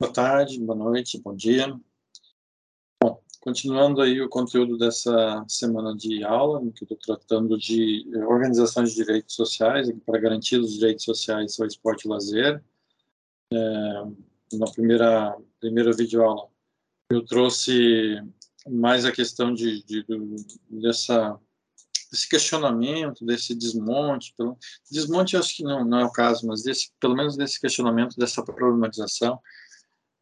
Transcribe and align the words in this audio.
Boa 0.00 0.10
tarde, 0.10 0.58
boa 0.58 0.78
noite, 0.78 1.20
bom 1.20 1.36
dia. 1.36 1.78
Bom, 3.02 3.22
continuando 3.38 4.00
aí 4.00 4.18
o 4.22 4.30
conteúdo 4.30 4.78
dessa 4.78 5.44
semana 5.46 5.94
de 5.94 6.24
aula, 6.24 6.58
que 6.72 6.84
eu 6.84 6.86
estou 6.86 6.96
tratando 6.96 7.58
de 7.58 8.10
organizações 8.26 8.92
de 8.94 9.04
direitos 9.04 9.34
sociais 9.34 9.92
para 10.06 10.18
garantir 10.18 10.56
os 10.56 10.72
direitos 10.72 11.04
sociais 11.04 11.60
ao 11.60 11.66
esporte 11.66 12.06
e 12.06 12.08
lazer. 12.08 12.64
É, 13.52 13.58
na 14.54 14.72
primeira 14.72 15.36
primeira 15.60 15.92
videoaula, 15.92 16.48
eu 17.10 17.22
trouxe 17.22 18.22
mais 18.66 19.04
a 19.04 19.12
questão 19.12 19.52
de, 19.52 19.84
de, 19.84 20.02
de 20.02 20.80
dessa 20.80 21.38
desse 22.10 22.26
questionamento, 22.26 23.22
desse 23.26 23.54
desmonte, 23.54 24.32
pelo, 24.34 24.56
desmonte 24.90 25.34
eu 25.34 25.40
acho 25.40 25.56
que 25.58 25.62
não, 25.62 25.84
não 25.84 26.00
é 26.00 26.04
o 26.06 26.10
caso, 26.10 26.46
mas 26.46 26.62
desse, 26.62 26.90
pelo 26.98 27.14
menos 27.14 27.36
desse 27.36 27.60
questionamento, 27.60 28.16
dessa 28.16 28.42
problematização, 28.42 29.38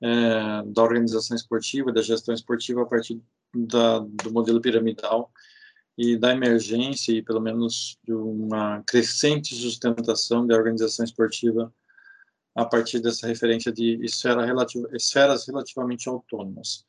é, 0.01 0.63
da 0.67 0.83
organização 0.83 1.37
esportiva, 1.37 1.93
da 1.93 2.03
gestão 2.03 2.35
esportiva 2.35 2.83
a 2.83 2.87
partir 2.87 3.21
da, 3.55 3.99
do 3.99 4.33
modelo 4.33 4.61
piramidal 4.61 5.33
e 5.97 6.17
da 6.17 6.33
emergência 6.33 7.13
e 7.13 7.23
pelo 7.23 7.41
menos 7.41 7.99
de 8.05 8.13
uma 8.13 8.83
crescente 8.87 9.55
sustentação 9.55 10.47
da 10.47 10.55
organização 10.55 11.05
esportiva 11.05 11.73
a 12.55 12.65
partir 12.65 13.01
dessa 13.01 13.27
referência 13.27 13.73
de 13.73 14.05
esfera 14.05 14.45
relativa, 14.45 14.89
esferas 14.93 15.47
relativamente 15.47 16.09
autônomas. 16.09 16.85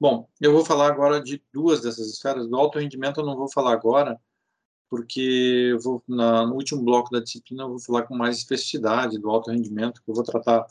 Bom, 0.00 0.28
eu 0.40 0.52
vou 0.52 0.64
falar 0.64 0.88
agora 0.88 1.22
de 1.22 1.42
duas 1.52 1.82
dessas 1.82 2.08
esferas. 2.08 2.48
Do 2.48 2.56
alto 2.56 2.78
rendimento 2.78 3.20
eu 3.20 3.26
não 3.26 3.36
vou 3.36 3.50
falar 3.50 3.72
agora, 3.72 4.18
porque 4.90 5.70
eu 5.70 5.80
vou 5.80 6.02
na, 6.08 6.46
no 6.46 6.54
último 6.54 6.82
bloco 6.82 7.10
da 7.10 7.20
disciplina 7.20 7.62
eu 7.62 7.68
vou 7.68 7.78
falar 7.78 8.02
com 8.02 8.14
mais 8.14 8.38
especificidade 8.38 9.18
do 9.18 9.30
alto 9.30 9.50
rendimento, 9.50 10.02
que 10.02 10.10
eu 10.10 10.14
vou 10.14 10.24
tratar 10.24 10.66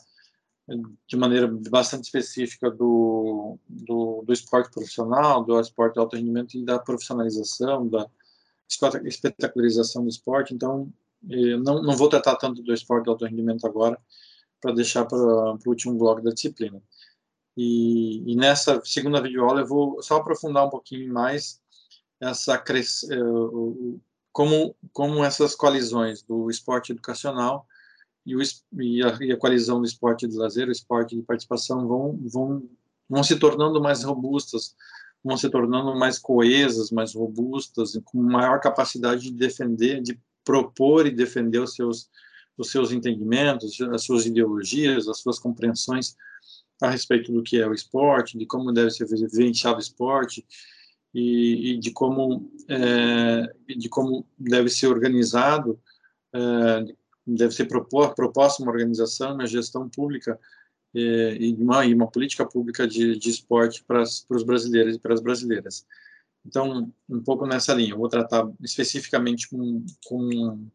de 1.06 1.16
maneira 1.16 1.48
bastante 1.68 2.04
específica 2.04 2.70
do, 2.70 3.58
do, 3.68 4.22
do, 4.24 4.32
esporte 4.32 4.70
profissional, 4.70 5.44
do 5.44 5.60
esporte 5.60 5.94
de 5.94 6.00
alto 6.00 6.16
rendimento 6.16 6.56
e 6.56 6.64
da 6.64 6.78
profissionalização, 6.78 7.88
da 7.88 8.08
espetacularização 9.04 10.02
do 10.02 10.08
esporte. 10.08 10.54
Então, 10.54 10.92
eh, 11.28 11.56
não, 11.56 11.82
não 11.82 11.96
vou 11.96 12.08
tratar 12.08 12.36
tanto 12.36 12.62
do 12.62 12.72
esporte 12.72 13.04
de 13.04 13.10
alto 13.10 13.24
rendimento 13.24 13.66
agora, 13.66 13.98
para 14.62 14.72
deixar 14.72 15.04
para 15.04 15.18
o 15.18 15.58
último 15.66 15.98
bloco 15.98 16.22
da 16.22 16.30
disciplina. 16.30 16.80
E, 17.56 18.22
e, 18.32 18.36
nessa 18.36 18.80
segunda 18.84 19.20
videoaula 19.20 19.60
eu 19.60 19.66
vou 19.66 20.00
só 20.00 20.16
aprofundar 20.16 20.64
um 20.64 20.70
pouquinho 20.70 21.12
mais 21.12 21.60
essa 22.18 22.54
eh, 22.54 23.16
como 24.30 24.74
como 24.92 25.22
essas 25.22 25.54
colisões 25.54 26.22
do 26.22 26.48
esporte 26.48 26.92
educacional 26.92 27.66
e, 28.24 28.36
o, 28.36 28.40
e, 28.80 29.02
a, 29.02 29.18
e 29.20 29.32
a 29.32 29.36
coalizão 29.36 29.80
do 29.80 29.86
esporte 29.86 30.26
de 30.28 30.36
lazer, 30.36 30.68
o 30.68 30.72
esporte 30.72 31.16
de 31.16 31.22
participação, 31.22 31.86
vão, 31.86 32.18
vão, 32.24 32.68
vão 33.08 33.22
se 33.22 33.36
tornando 33.36 33.80
mais 33.80 34.04
robustas, 34.04 34.74
vão 35.24 35.36
se 35.36 35.48
tornando 35.48 35.94
mais 35.96 36.18
coesas, 36.18 36.90
mais 36.90 37.14
robustas, 37.14 37.98
com 38.04 38.22
maior 38.22 38.60
capacidade 38.60 39.22
de 39.22 39.32
defender, 39.32 40.00
de 40.00 40.18
propor 40.44 41.06
e 41.06 41.10
defender 41.10 41.60
os 41.60 41.74
seus, 41.74 42.08
os 42.56 42.70
seus 42.70 42.92
entendimentos, 42.92 43.80
as 43.80 44.04
suas 44.04 44.26
ideologias, 44.26 45.08
as 45.08 45.18
suas 45.18 45.38
compreensões 45.38 46.16
a 46.80 46.90
respeito 46.90 47.32
do 47.32 47.42
que 47.42 47.60
é 47.60 47.66
o 47.66 47.72
esporte, 47.72 48.36
de 48.36 48.44
como 48.44 48.72
deve 48.72 48.90
ser 48.90 49.06
vivenciado 49.06 49.76
o 49.76 49.80
esporte 49.80 50.44
e, 51.14 51.72
e 51.72 51.78
de 51.78 51.92
como 51.92 52.50
é, 52.68 53.54
de 53.76 53.88
como 53.88 54.26
deve 54.36 54.68
ser 54.68 54.88
organizado, 54.88 55.78
é, 56.34 56.94
deve 57.26 57.54
ser 57.54 57.66
propor, 57.66 58.14
proposta 58.14 58.62
uma 58.62 58.72
organização, 58.72 59.34
uma 59.34 59.46
gestão 59.46 59.88
pública 59.88 60.38
eh, 60.94 61.36
e, 61.38 61.54
uma, 61.54 61.84
e 61.86 61.94
uma 61.94 62.10
política 62.10 62.44
pública 62.44 62.86
de, 62.86 63.16
de 63.18 63.30
esporte 63.30 63.84
para, 63.84 64.02
os 64.02 64.42
brasileiros 64.42 64.96
e 64.96 64.98
para 64.98 65.14
as 65.14 65.20
brasileiras. 65.20 65.86
Então, 66.44 66.92
um 67.08 67.22
pouco 67.22 67.46
nessa 67.46 67.72
linha, 67.72 67.92
eu 67.92 67.98
vou 67.98 68.08
tratar 68.08 68.50
especificamente 68.60 69.48
com, 69.48 69.84
com 70.04 70.68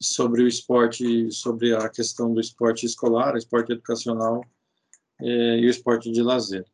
sobre 0.00 0.42
o 0.42 0.48
esporte, 0.48 1.30
sobre 1.30 1.74
a 1.74 1.88
questão 1.88 2.32
do 2.32 2.40
esporte 2.40 2.84
escolar, 2.84 3.36
esporte 3.36 3.72
educacional 3.72 4.44
eh, 5.20 5.58
e 5.60 5.66
o 5.66 5.70
esporte 5.70 6.10
de 6.12 6.22
lazer. 6.22 6.64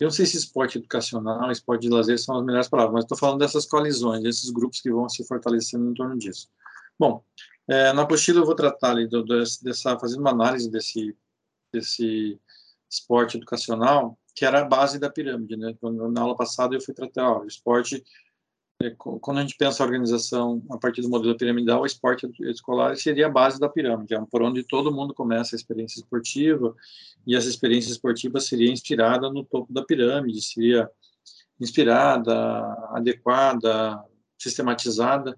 Eu 0.00 0.06
não 0.06 0.10
sei 0.10 0.24
se 0.24 0.38
esporte 0.38 0.78
educacional, 0.78 1.50
esporte 1.52 1.82
de 1.82 1.90
lazer 1.90 2.18
são 2.18 2.38
as 2.38 2.44
melhores 2.44 2.68
palavras, 2.68 2.94
mas 2.94 3.04
estou 3.04 3.18
falando 3.18 3.38
dessas 3.38 3.66
colisões, 3.66 4.22
desses 4.22 4.50
grupos 4.50 4.80
que 4.80 4.90
vão 4.90 5.08
se 5.08 5.22
fortalecendo 5.26 5.90
em 5.90 5.94
torno 5.94 6.16
disso. 6.16 6.48
Bom, 7.00 7.24
é, 7.66 7.94
na 7.94 8.02
apostila 8.02 8.40
eu 8.40 8.44
vou 8.44 8.54
tratar 8.54 8.90
ali 8.90 9.08
do, 9.08 9.24
dessa, 9.24 9.98
fazendo 9.98 10.20
uma 10.20 10.32
análise 10.32 10.70
desse, 10.70 11.16
desse 11.72 12.38
esporte 12.90 13.38
educacional, 13.38 14.18
que 14.34 14.44
era 14.44 14.60
a 14.60 14.64
base 14.66 14.98
da 14.98 15.08
pirâmide, 15.08 15.56
né? 15.56 15.74
Na 16.12 16.20
aula 16.20 16.36
passada 16.36 16.74
eu 16.74 16.80
fui 16.82 16.92
tratar 16.92 17.26
ó, 17.26 17.40
o 17.40 17.46
esporte, 17.46 18.04
é, 18.82 18.90
quando 18.98 19.38
a 19.38 19.40
gente 19.40 19.56
pensa 19.56 19.82
a 19.82 19.86
organização 19.86 20.62
a 20.70 20.76
partir 20.76 21.00
do 21.00 21.08
modelo 21.08 21.34
piramidal, 21.38 21.80
o 21.80 21.86
esporte 21.86 22.28
escolar 22.40 22.94
seria 22.98 23.28
a 23.28 23.30
base 23.30 23.58
da 23.58 23.70
pirâmide, 23.70 24.14
é 24.14 24.20
por 24.30 24.42
onde 24.42 24.62
todo 24.62 24.92
mundo 24.92 25.14
começa 25.14 25.56
a 25.56 25.58
experiência 25.58 26.00
esportiva, 26.00 26.76
e 27.26 27.34
essa 27.34 27.48
experiência 27.48 27.92
esportiva 27.92 28.40
seria 28.40 28.70
inspirada 28.70 29.30
no 29.32 29.42
topo 29.42 29.72
da 29.72 29.82
pirâmide, 29.82 30.42
seria 30.42 30.86
inspirada, 31.58 32.34
adequada, 32.92 34.04
sistematizada 34.38 35.34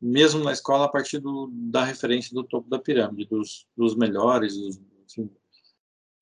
mesmo 0.00 0.42
na 0.42 0.52
escola, 0.52 0.86
a 0.86 0.88
partir 0.88 1.18
do, 1.18 1.50
da 1.52 1.84
referência 1.84 2.34
do 2.34 2.42
topo 2.42 2.68
da 2.70 2.78
pirâmide, 2.78 3.28
dos, 3.28 3.66
dos 3.76 3.94
melhores, 3.94 4.56
dos, 4.56 4.80
enfim, 5.04 5.30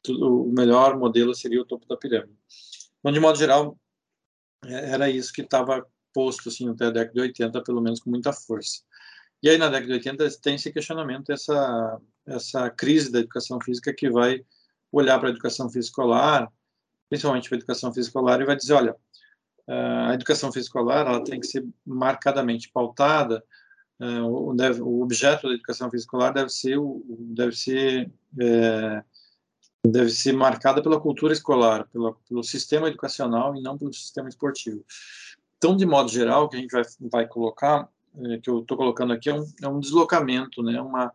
tudo, 0.03 0.44
o 0.44 0.53
melhor 0.53 0.99
modelo 0.99 1.34
seria 1.34 1.61
o 1.61 1.65
topo 1.65 1.87
da 1.87 1.97
pirâmide. 1.97 2.37
Então, 2.99 3.12
de 3.12 3.21
modo 3.21 3.39
geral, 3.39 3.78
é, 4.65 4.91
era 4.91 5.09
isso 5.09 5.33
que 5.33 5.43
estava 5.43 5.87
posto 6.12 6.49
assim, 6.49 6.69
até 6.69 6.87
a 6.87 6.91
década 6.91 7.15
de 7.15 7.21
80, 7.21 7.62
pelo 7.62 7.81
menos 7.81 8.00
com 8.00 8.11
muita 8.11 8.33
força. 8.33 8.83
E 9.41 9.49
aí, 9.49 9.56
na 9.56 9.69
década 9.69 9.87
de 9.87 9.93
80, 9.93 10.28
tem 10.43 10.56
esse 10.56 10.72
questionamento, 10.72 11.31
essa, 11.31 12.00
essa 12.27 12.69
crise 12.71 13.12
da 13.12 13.21
educação 13.21 13.60
física 13.60 13.95
que 13.95 14.10
vai 14.10 14.45
olhar 14.91 15.19
para 15.21 15.28
a 15.28 15.31
educação 15.31 15.66
física 15.66 15.91
escolar, 15.91 16.50
principalmente 17.09 17.49
para 17.49 17.56
a 17.56 17.60
educação 17.60 17.95
física 17.95 18.19
escolar, 18.19 18.41
e 18.41 18.45
vai 18.45 18.56
dizer, 18.56 18.72
olha, 18.72 18.97
a 19.69 20.15
educação 20.15 20.50
física 20.50 20.78
escolar 20.78 21.06
ela 21.06 21.22
tem 21.22 21.39
que 21.39 21.47
ser 21.47 21.65
marcadamente 21.87 22.71
pautada 22.72 23.45
é, 24.00 24.22
o, 24.22 24.54
deve, 24.54 24.81
o, 24.81 25.03
objeto 25.03 25.48
da 25.48 25.54
educação 25.54 25.91
física 25.91 26.32
deve 26.32 26.50
ser 26.50 26.78
deve 27.09 27.53
ser 27.53 28.10
é, 28.41 29.03
deve 29.84 30.10
ser 30.10 30.32
marcada 30.32 30.82
pela 30.82 31.00
cultura 31.00 31.32
escolar, 31.32 31.88
pelo 32.28 32.42
sistema 32.42 32.88
educacional 32.88 33.56
e 33.56 33.62
não 33.62 33.78
pelo 33.78 33.92
sistema 33.92 34.28
esportivo. 34.28 34.84
Então, 35.56 35.76
de 35.76 35.84
modo 35.84 36.09
geral, 36.10 36.44
o 36.44 36.48
que 36.48 36.56
a 36.56 36.60
gente 36.60 36.70
vai, 36.70 36.82
vai 37.10 37.26
colocar, 37.26 37.88
é, 38.16 38.38
que 38.38 38.48
eu 38.48 38.60
estou 38.60 38.76
colocando 38.76 39.12
aqui, 39.12 39.28
é 39.28 39.34
um, 39.34 39.44
é 39.62 39.69
um 39.69 39.81
deslocamento, 39.81 40.62
né? 40.62 40.80
uma, 40.80 41.12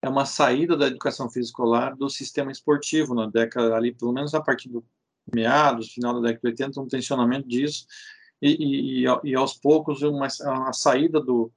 é 0.00 0.08
uma 0.08 0.24
saída 0.24 0.76
da 0.76 0.86
educação 0.86 1.28
física 1.28 1.52
escolar 1.52 1.94
do 1.96 2.08
sistema 2.08 2.50
esportivo, 2.50 3.14
na 3.14 3.26
década 3.26 3.74
ali, 3.74 3.92
pelo 3.92 4.12
menos 4.12 4.34
a 4.34 4.40
partir 4.40 4.68
do 4.68 4.84
meados, 5.32 5.92
final 5.92 6.14
da 6.14 6.28
década 6.28 6.40
de 6.40 6.62
80, 6.62 6.80
um 6.80 6.88
tensionamento 6.88 7.46
disso, 7.46 7.86
e, 8.40 9.04
e, 9.04 9.06
e 9.24 9.34
aos 9.34 9.54
poucos 9.54 10.02
uma, 10.02 10.26
uma 10.42 10.72
saída 10.72 11.20
do, 11.20 11.52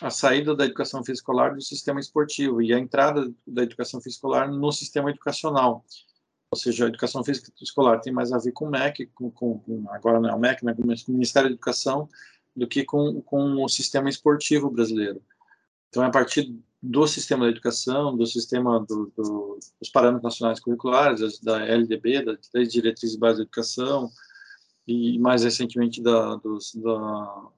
a 0.00 0.10
saída 0.10 0.54
da 0.54 0.64
educação 0.64 1.04
física 1.04 1.32
do 1.32 1.60
sistema 1.60 2.00
esportivo 2.00 2.62
e 2.62 2.72
a 2.72 2.78
entrada 2.78 3.30
da 3.46 3.62
educação 3.62 4.00
física 4.00 4.46
no 4.46 4.72
sistema 4.72 5.10
educacional. 5.10 5.84
Ou 6.50 6.58
seja, 6.58 6.86
a 6.86 6.88
educação 6.88 7.22
física 7.22 7.52
escolar 7.60 8.00
tem 8.00 8.12
mais 8.12 8.32
a 8.32 8.38
ver 8.38 8.52
com 8.52 8.66
o 8.66 8.70
MEC, 8.70 9.06
com, 9.14 9.30
com, 9.30 9.84
agora 9.90 10.18
não 10.18 10.30
é 10.30 10.34
o 10.34 10.38
MEC, 10.38 10.64
né, 10.64 10.74
com 10.74 10.82
o 10.82 11.12
Ministério 11.12 11.48
da 11.48 11.54
Educação, 11.54 12.08
do 12.56 12.66
que 12.66 12.84
com, 12.84 13.20
com 13.22 13.62
o 13.62 13.68
sistema 13.68 14.08
esportivo 14.08 14.70
brasileiro. 14.70 15.22
Então, 15.88 16.02
é 16.02 16.06
a 16.06 16.10
partir 16.10 16.52
do 16.82 17.06
sistema 17.06 17.44
da 17.44 17.50
educação, 17.50 18.16
do 18.16 18.26
sistema 18.26 18.80
do, 18.80 19.12
do, 19.16 19.58
dos 19.78 19.90
parâmetros 19.90 20.24
nacionais 20.24 20.58
curriculares, 20.58 21.38
da 21.40 21.64
LDB, 21.64 22.24
da, 22.24 22.38
das 22.52 22.72
diretrizes 22.72 23.16
básicas 23.16 23.38
da 23.38 23.42
educação, 23.42 24.10
e 24.88 25.18
mais 25.18 25.44
recentemente 25.44 26.02
da, 26.02 26.36
dos, 26.36 26.74
da, 26.74 27.50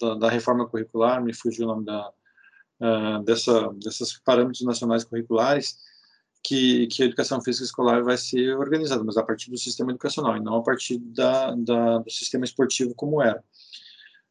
da, 0.00 0.14
da, 0.14 0.28
reforma 0.28 0.66
curricular, 0.66 1.22
me 1.22 1.34
fugiu 1.34 1.64
o 1.64 1.68
nome 1.68 1.84
da, 1.84 2.10
uh, 2.80 3.22
dessa, 3.24 3.72
desses 3.74 4.18
parâmetros 4.18 4.62
nacionais 4.62 5.04
curriculares, 5.04 5.78
que, 6.42 6.86
que 6.86 7.02
a 7.02 7.06
educação 7.06 7.40
física 7.40 7.64
escolar 7.64 8.02
vai 8.02 8.16
ser 8.16 8.56
organizada, 8.56 9.02
mas 9.04 9.16
a 9.16 9.22
partir 9.22 9.50
do 9.50 9.58
sistema 9.58 9.90
educacional, 9.90 10.36
e 10.36 10.40
não 10.40 10.56
a 10.56 10.62
partir 10.62 10.98
da, 10.98 11.54
da, 11.54 11.98
do 11.98 12.10
sistema 12.10 12.44
esportivo 12.44 12.94
como 12.94 13.20
era. 13.20 13.42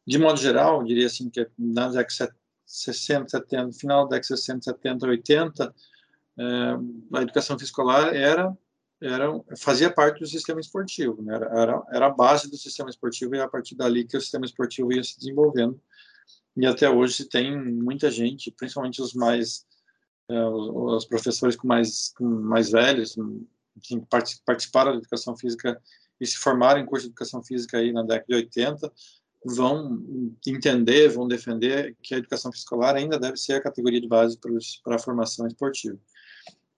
De 0.06 0.18
modo 0.18 0.38
geral, 0.40 0.82
diria 0.84 1.06
assim 1.06 1.28
que 1.28 1.46
na 1.58 1.88
década 1.88 2.34
60, 2.64 3.28
70, 3.28 3.72
final 3.72 4.04
da 4.08 4.16
década 4.16 4.36
60, 4.36 4.62
70, 4.62 5.06
80, 5.06 5.74
a 7.14 7.22
educação 7.22 7.58
física 7.58 7.82
escolar 7.82 8.14
era 8.14 8.56
era, 9.00 9.28
fazia 9.56 9.92
parte 9.92 10.20
do 10.20 10.26
sistema 10.26 10.60
esportivo, 10.60 11.22
né? 11.22 11.34
era, 11.34 11.46
era, 11.46 11.82
era 11.92 12.06
a 12.06 12.10
base 12.10 12.50
do 12.50 12.56
sistema 12.56 12.90
esportivo 12.90 13.34
e 13.34 13.38
é 13.38 13.42
a 13.42 13.48
partir 13.48 13.76
dali 13.76 14.04
que 14.04 14.16
o 14.16 14.20
sistema 14.20 14.44
esportivo 14.44 14.92
ia 14.92 15.04
se 15.04 15.16
desenvolvendo. 15.18 15.80
E 16.56 16.66
até 16.66 16.90
hoje 16.90 17.24
tem 17.24 17.56
muita 17.56 18.10
gente, 18.10 18.50
principalmente 18.50 19.00
os 19.00 19.14
mais, 19.14 19.64
é, 20.28 20.44
os, 20.44 20.96
os, 20.96 21.04
professores 21.04 21.54
com 21.54 21.68
mais, 21.68 22.12
com 22.16 22.24
mais 22.24 22.70
velhos, 22.70 23.16
enfim, 23.76 24.04
participaram 24.44 24.92
da 24.92 24.98
educação 24.98 25.36
física 25.36 25.80
e 26.20 26.26
se 26.26 26.36
formaram 26.36 26.80
em 26.80 26.86
curso 26.86 27.06
de 27.06 27.10
educação 27.10 27.42
física 27.42 27.78
aí 27.78 27.92
na 27.92 28.02
década 28.02 28.26
de 28.28 28.34
80 28.34 28.92
vão 29.44 30.04
entender, 30.46 31.08
vão 31.08 31.28
defender 31.28 31.96
que 32.02 32.14
a 32.14 32.18
educação 32.18 32.50
escolar 32.50 32.96
ainda 32.96 33.18
deve 33.18 33.36
ser 33.36 33.54
a 33.54 33.62
categoria 33.62 34.00
de 34.00 34.08
base 34.08 34.38
para 34.82 34.96
a 34.96 34.98
formação 34.98 35.46
esportiva. 35.46 35.98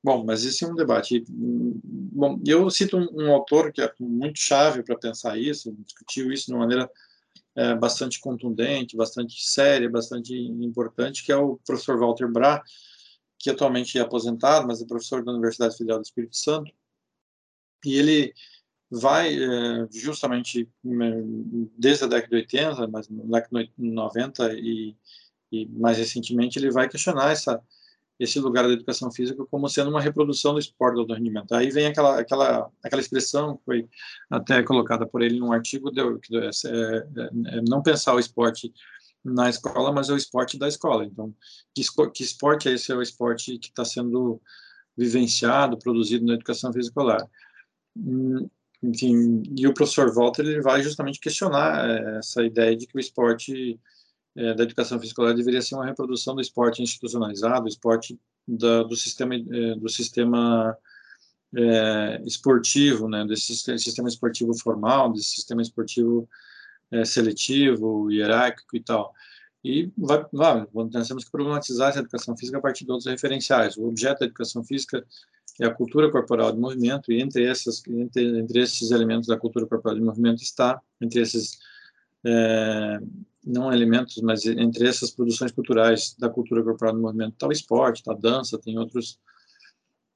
Bom, 0.03 0.25
mas 0.25 0.45
esse 0.45 0.65
é 0.65 0.69
um 0.69 0.75
debate. 0.75 1.25
Bom, 1.29 2.41
eu 2.47 2.71
cito 2.71 2.97
um, 2.97 3.25
um 3.25 3.33
autor 3.33 3.71
que 3.73 3.83
é 3.83 3.93
muito 4.01 4.39
chave 4.39 4.83
para 4.83 4.97
pensar 4.97 5.39
isso, 5.39 5.75
discutiu 5.85 6.33
isso 6.33 6.47
de 6.47 6.53
uma 6.53 6.61
maneira 6.61 6.91
é, 7.55 7.75
bastante 7.75 8.19
contundente, 8.21 8.97
bastante 8.97 9.43
séria, 9.43 9.91
bastante 9.91 10.35
importante, 10.35 11.25
que 11.25 11.31
é 11.33 11.37
o 11.37 11.59
professor 11.67 11.99
Walter 11.99 12.29
Bra, 12.31 12.63
que 13.39 13.51
atualmente 13.51 13.99
é 13.99 14.01
aposentado, 14.01 14.67
mas 14.67 14.81
é 14.81 14.87
professor 14.87 15.23
da 15.23 15.33
Universidade 15.33 15.77
Federal 15.77 15.99
do 15.99 16.05
Espírito 16.05 16.37
Santo. 16.37 16.73
E 17.85 17.95
ele 17.97 18.33
vai 18.91 19.35
é, 19.35 19.89
justamente 19.93 20.69
desde 21.79 22.05
a 22.05 22.09
década 22.09 22.29
de 22.29 22.37
80, 22.37 22.89
mas 22.89 23.09
na 23.09 23.39
década 23.39 23.65
de 23.65 23.73
90 23.79 24.53
e, 24.55 24.97
e 25.53 25.67
mais 25.69 25.99
recentemente 25.99 26.59
ele 26.59 26.71
vai 26.71 26.89
questionar 26.89 27.31
essa 27.31 27.63
esse 28.21 28.39
lugar 28.39 28.67
da 28.67 28.75
educação 28.75 29.11
física 29.11 29.47
como 29.51 29.67
sendo 29.67 29.89
uma 29.89 30.01
reprodução 30.01 30.53
do 30.53 30.61
esporte 30.61 30.95
do 31.07 31.15
rendimento. 31.15 31.55
Aí 31.55 31.71
vem 31.71 31.87
aquela 31.87 32.21
aquela 32.21 32.71
aquela 32.85 33.01
expressão 33.01 33.57
que 33.57 33.65
foi 33.65 33.89
até 34.29 34.63
colocada 34.63 35.07
por 35.07 35.23
ele 35.23 35.41
num 35.41 35.53
artigo 35.53 35.91
de, 35.91 36.01
é, 36.01 36.51
é, 36.67 37.07
é, 37.57 37.63
não 37.67 37.83
pensar 37.83 38.15
o 38.15 38.21
esporte 38.21 38.71
na 39.25 39.49
escola, 39.49 39.91
mas 39.91 40.11
é 40.11 40.13
o 40.13 40.19
esporte 40.19 40.59
da 40.59 40.69
escola. 40.69 41.07
Então, 41.07 41.35
que, 41.75 41.83
que 42.13 42.23
esporte 42.23 42.69
é 42.69 42.73
esse? 42.73 42.93
É 42.93 42.95
o 42.95 43.03
esporte 43.03 43.59
que 43.59 43.69
está 43.69 43.87
sendo 43.87 44.41
vivenciado, 44.97 45.79
produzido 45.79 46.27
na 46.27 46.35
educação 46.35 46.73
física 46.73 46.91
escolar. 47.01 47.27
Hum, 47.97 48.49
enfim, 48.83 49.43
e 49.57 49.67
o 49.67 49.75
professor 49.75 50.13
Walter 50.15 50.43
ele 50.43 50.61
vai 50.61 50.83
justamente 50.83 51.21
questionar 51.21 51.89
é, 51.89 52.19
essa 52.19 52.43
ideia 52.43 52.77
de 52.77 52.87
que 52.87 52.97
o 52.97 53.01
esporte 53.01 53.81
é, 54.37 54.55
da 54.55 54.63
educação 54.63 54.99
física 54.99 55.35
deveria 55.35 55.63
ser 55.63 55.75
uma 55.75 55.87
reprodução 55.87 56.35
do 56.35 56.41
esporte 56.41 56.83
institucionalizado, 56.83 57.63
do 57.63 57.69
esporte 57.69 58.19
da, 58.47 58.83
do 58.83 58.97
sistema 58.97 59.35
é, 59.35 59.75
do 59.75 59.89
sistema 59.89 60.77
é, 61.55 62.23
esportivo, 62.25 63.09
né, 63.09 63.25
desse 63.27 63.55
sistema 63.57 64.09
esportivo 64.09 64.55
formal, 64.55 65.13
desse 65.13 65.31
sistema 65.31 65.63
esportivo 65.63 66.29
é, 66.91 67.05
seletivo, 67.05 68.11
hierárquico 68.11 68.77
e 68.77 68.81
tal. 68.81 69.13
E 69.63 69.91
vai, 69.97 70.25
vai, 70.33 70.67
nós 70.73 71.09
temos 71.09 71.25
que 71.25 71.31
problematizar 71.31 71.91
essa 71.91 71.99
educação 71.99 72.37
física 72.37 72.59
a 72.59 72.61
partir 72.61 72.85
de 72.85 72.93
outros 72.93 73.11
referenciais. 73.11 73.77
O 73.77 73.87
objeto 73.87 74.21
da 74.21 74.27
educação 74.27 74.65
física 74.65 75.05
é 75.61 75.67
a 75.67 75.75
cultura 75.75 76.11
corporal 76.11 76.53
de 76.53 76.59
movimento, 76.59 77.13
e 77.13 77.21
entre, 77.21 77.45
essas, 77.45 77.83
entre, 77.87 78.39
entre 78.39 78.63
esses 78.63 78.91
elementos 78.91 79.29
da 79.29 79.37
cultura 79.37 79.67
corporal 79.67 79.95
de 79.95 80.03
movimento 80.03 80.43
está, 80.43 80.81
entre 81.01 81.21
esses, 81.21 81.59
é, 82.25 82.99
não 83.45 83.73
elementos, 83.73 84.21
mas 84.23 84.45
entre 84.45 84.87
essas 84.87 85.11
produções 85.11 85.53
culturais 85.53 86.15
da 86.19 86.29
cultura 86.29 86.63
corporal 86.63 86.95
de 86.95 87.01
movimento 87.01 87.33
está 87.35 87.47
o 87.47 87.53
esporte, 87.53 88.01
está 88.01 88.13
a 88.13 88.17
dança, 88.17 88.59
tem 88.59 88.79
outros 88.79 89.19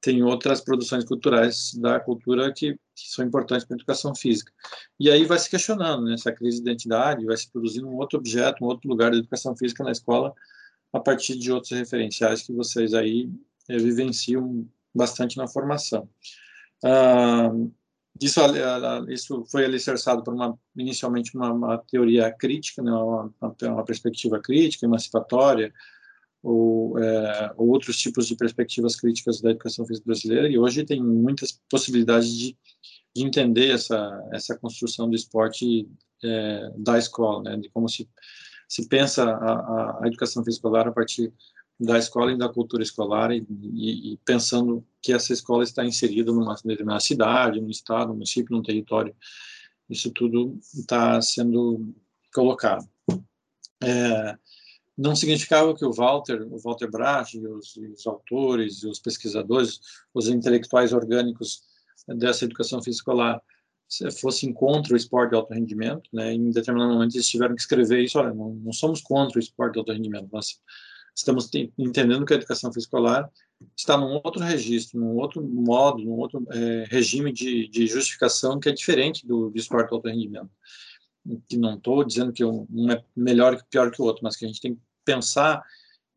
tem 0.01 0.21
outras 0.21 0.61
produções 0.61 1.03
culturais 1.03 1.73
da 1.73 1.99
cultura 1.99 2.53
que, 2.53 2.73
que 2.73 3.09
são 3.09 3.25
importantes 3.25 3.65
para 3.65 3.73
a 3.75 3.77
educação 3.79 4.13
física. 4.13 4.51
E 4.99 5.09
aí 5.09 5.25
vai 5.25 5.39
se 5.39 5.49
questionando, 5.49 6.05
né, 6.05 6.15
crise 6.37 6.57
de 6.57 6.69
identidade, 6.69 7.25
vai 7.25 7.35
se 7.35 7.49
produzindo 7.49 7.87
um 7.87 7.95
outro 7.95 8.19
objeto, 8.19 8.63
um 8.63 8.67
outro 8.67 8.87
lugar 8.87 9.09
de 9.09 9.17
educação 9.17 9.57
física 9.57 9.83
na 9.83 9.91
escola, 9.91 10.31
a 10.93 10.99
partir 10.99 11.39
de 11.39 11.51
outros 11.51 11.71
referenciais 11.71 12.43
que 12.43 12.53
vocês 12.53 12.93
aí 12.93 13.27
é, 13.67 13.77
vivenciam 13.77 14.67
bastante 14.93 15.37
na 15.37 15.47
formação. 15.47 16.07
Ah, 16.83 17.51
isso, 18.21 18.39
isso 19.09 19.45
foi 19.51 19.65
alicerçado 19.65 20.23
por 20.23 20.33
uma 20.33 20.57
inicialmente 20.75 21.35
uma, 21.35 21.51
uma 21.51 21.77
teoria 21.77 22.31
crítica, 22.31 22.81
né, 22.81 22.91
uma, 22.91 23.33
uma, 23.41 23.83
perspectiva 23.83 24.39
crítica, 24.39 24.85
emancipatória, 24.85 25.73
ou, 26.41 26.97
é, 26.97 27.53
ou, 27.57 27.69
outros 27.69 27.97
tipos 27.97 28.27
de 28.27 28.35
perspectivas 28.35 28.95
críticas 28.95 29.41
da 29.41 29.51
educação 29.51 29.85
física 29.85 30.05
brasileira, 30.05 30.47
e 30.47 30.57
hoje 30.57 30.85
tem 30.85 31.03
muitas 31.03 31.59
possibilidades 31.69 32.29
de, 32.29 32.57
de 33.15 33.23
entender 33.23 33.71
essa, 33.71 34.29
essa 34.31 34.57
construção 34.57 35.09
do 35.09 35.15
esporte 35.15 35.89
é, 36.23 36.71
da 36.77 36.97
escola, 36.97 37.43
né, 37.43 37.57
de 37.57 37.69
como 37.69 37.89
se, 37.89 38.07
se 38.69 38.87
pensa 38.87 39.23
a, 39.29 40.03
a 40.03 40.07
educação 40.07 40.43
física 40.43 40.59
escolar 40.59 40.87
a 40.87 40.91
partir 40.91 41.33
da 41.79 41.97
escola 41.97 42.31
e 42.31 42.37
da 42.37 42.47
cultura 42.47 42.81
escolar 42.81 43.31
e, 43.31 43.45
e, 43.49 44.13
e, 44.13 44.17
pensando 44.25 44.85
que 45.01 45.11
essa 45.11 45.33
escola 45.33 45.63
está 45.63 45.83
inserida 45.83 46.31
numa 46.31 46.55
determinada 46.63 47.01
cidade, 47.01 47.59
no 47.59 47.69
estado, 47.69 48.07
no 48.07 48.13
município, 48.13 48.55
no 48.55 48.63
território. 48.63 49.15
Isso 49.89 50.09
tudo 50.11 50.57
está 50.73 51.21
sendo 51.21 51.93
colocado. 52.33 52.87
É, 53.83 54.37
não 54.97 55.15
significava 55.15 55.75
que 55.75 55.85
o 55.85 55.91
Walter, 55.91 56.47
o 56.49 56.57
Walter 56.57 56.89
Bracht, 56.89 57.37
os, 57.37 57.75
os 57.75 58.07
autores, 58.07 58.83
os 58.83 58.99
pesquisadores, 58.99 59.79
os 60.13 60.29
intelectuais 60.29 60.93
orgânicos 60.93 61.63
dessa 62.07 62.45
educação 62.45 62.81
física 62.81 63.01
escolar 63.01 63.41
fossem 64.19 64.51
contra 64.51 64.93
o 64.93 64.97
esporte 64.97 65.31
de 65.31 65.35
alto 65.35 65.53
rendimento, 65.53 66.09
né? 66.11 66.33
Em 66.33 66.49
determinado 66.49 66.93
momento 66.93 67.15
eles 67.15 67.27
tiveram 67.27 67.55
que 67.55 67.61
escrever 67.61 68.03
isso, 68.03 68.17
olha, 68.17 68.33
não, 68.33 68.53
não 68.55 68.73
somos 68.73 69.01
contra 69.01 69.37
o 69.37 69.39
esporte 69.39 69.73
de 69.73 69.79
alto 69.79 69.91
rendimento, 69.91 70.29
nós 70.31 70.59
estamos 71.15 71.49
entendendo 71.77 72.25
que 72.25 72.33
a 72.33 72.35
educação 72.35 72.69
escolar 72.75 73.31
está 73.75 73.97
num 73.97 74.19
outro 74.23 74.43
registro, 74.43 74.99
num 74.99 75.15
outro 75.15 75.41
modo, 75.41 76.03
num 76.03 76.19
outro 76.19 76.45
é, 76.51 76.85
regime 76.89 77.31
de, 77.31 77.69
de, 77.69 77.87
justificação 77.87 78.59
que 78.59 78.67
é 78.67 78.73
diferente 78.73 79.25
do, 79.25 79.49
do 79.49 79.57
esporte 79.57 79.93
alto 79.93 80.09
rendimento. 80.09 80.49
Que 81.47 81.57
não 81.57 81.75
estou 81.75 82.03
dizendo 82.03 82.33
que 82.33 82.43
um, 82.43 82.67
é 82.91 83.03
melhor 83.15 83.63
pior 83.69 83.89
que 83.89 84.01
o 84.01 84.05
outro, 84.05 84.23
mas 84.23 84.35
que 84.35 84.45
a 84.45 84.47
gente 84.47 84.61
tem 84.61 84.75
que 84.75 84.81
pensar 85.05 85.63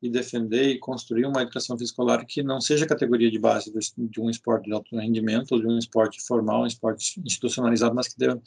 e 0.02 0.08
defender 0.08 0.68
e 0.70 0.78
construir 0.78 1.26
uma 1.26 1.42
educação 1.42 1.76
escolar 1.80 2.24
que 2.24 2.42
não 2.42 2.60
seja 2.60 2.86
categoria 2.86 3.30
de 3.30 3.38
base 3.38 3.72
de 3.96 4.20
um 4.20 4.30
esporte 4.30 4.66
de 4.66 4.72
alto 4.72 4.96
rendimento 4.96 5.58
de 5.58 5.66
um 5.66 5.78
esporte 5.78 6.20
formal, 6.24 6.62
um 6.62 6.66
esporte 6.66 7.20
institucionalizado, 7.24 7.94
mas 7.94 8.08
que 8.08 8.18
deve 8.18 8.40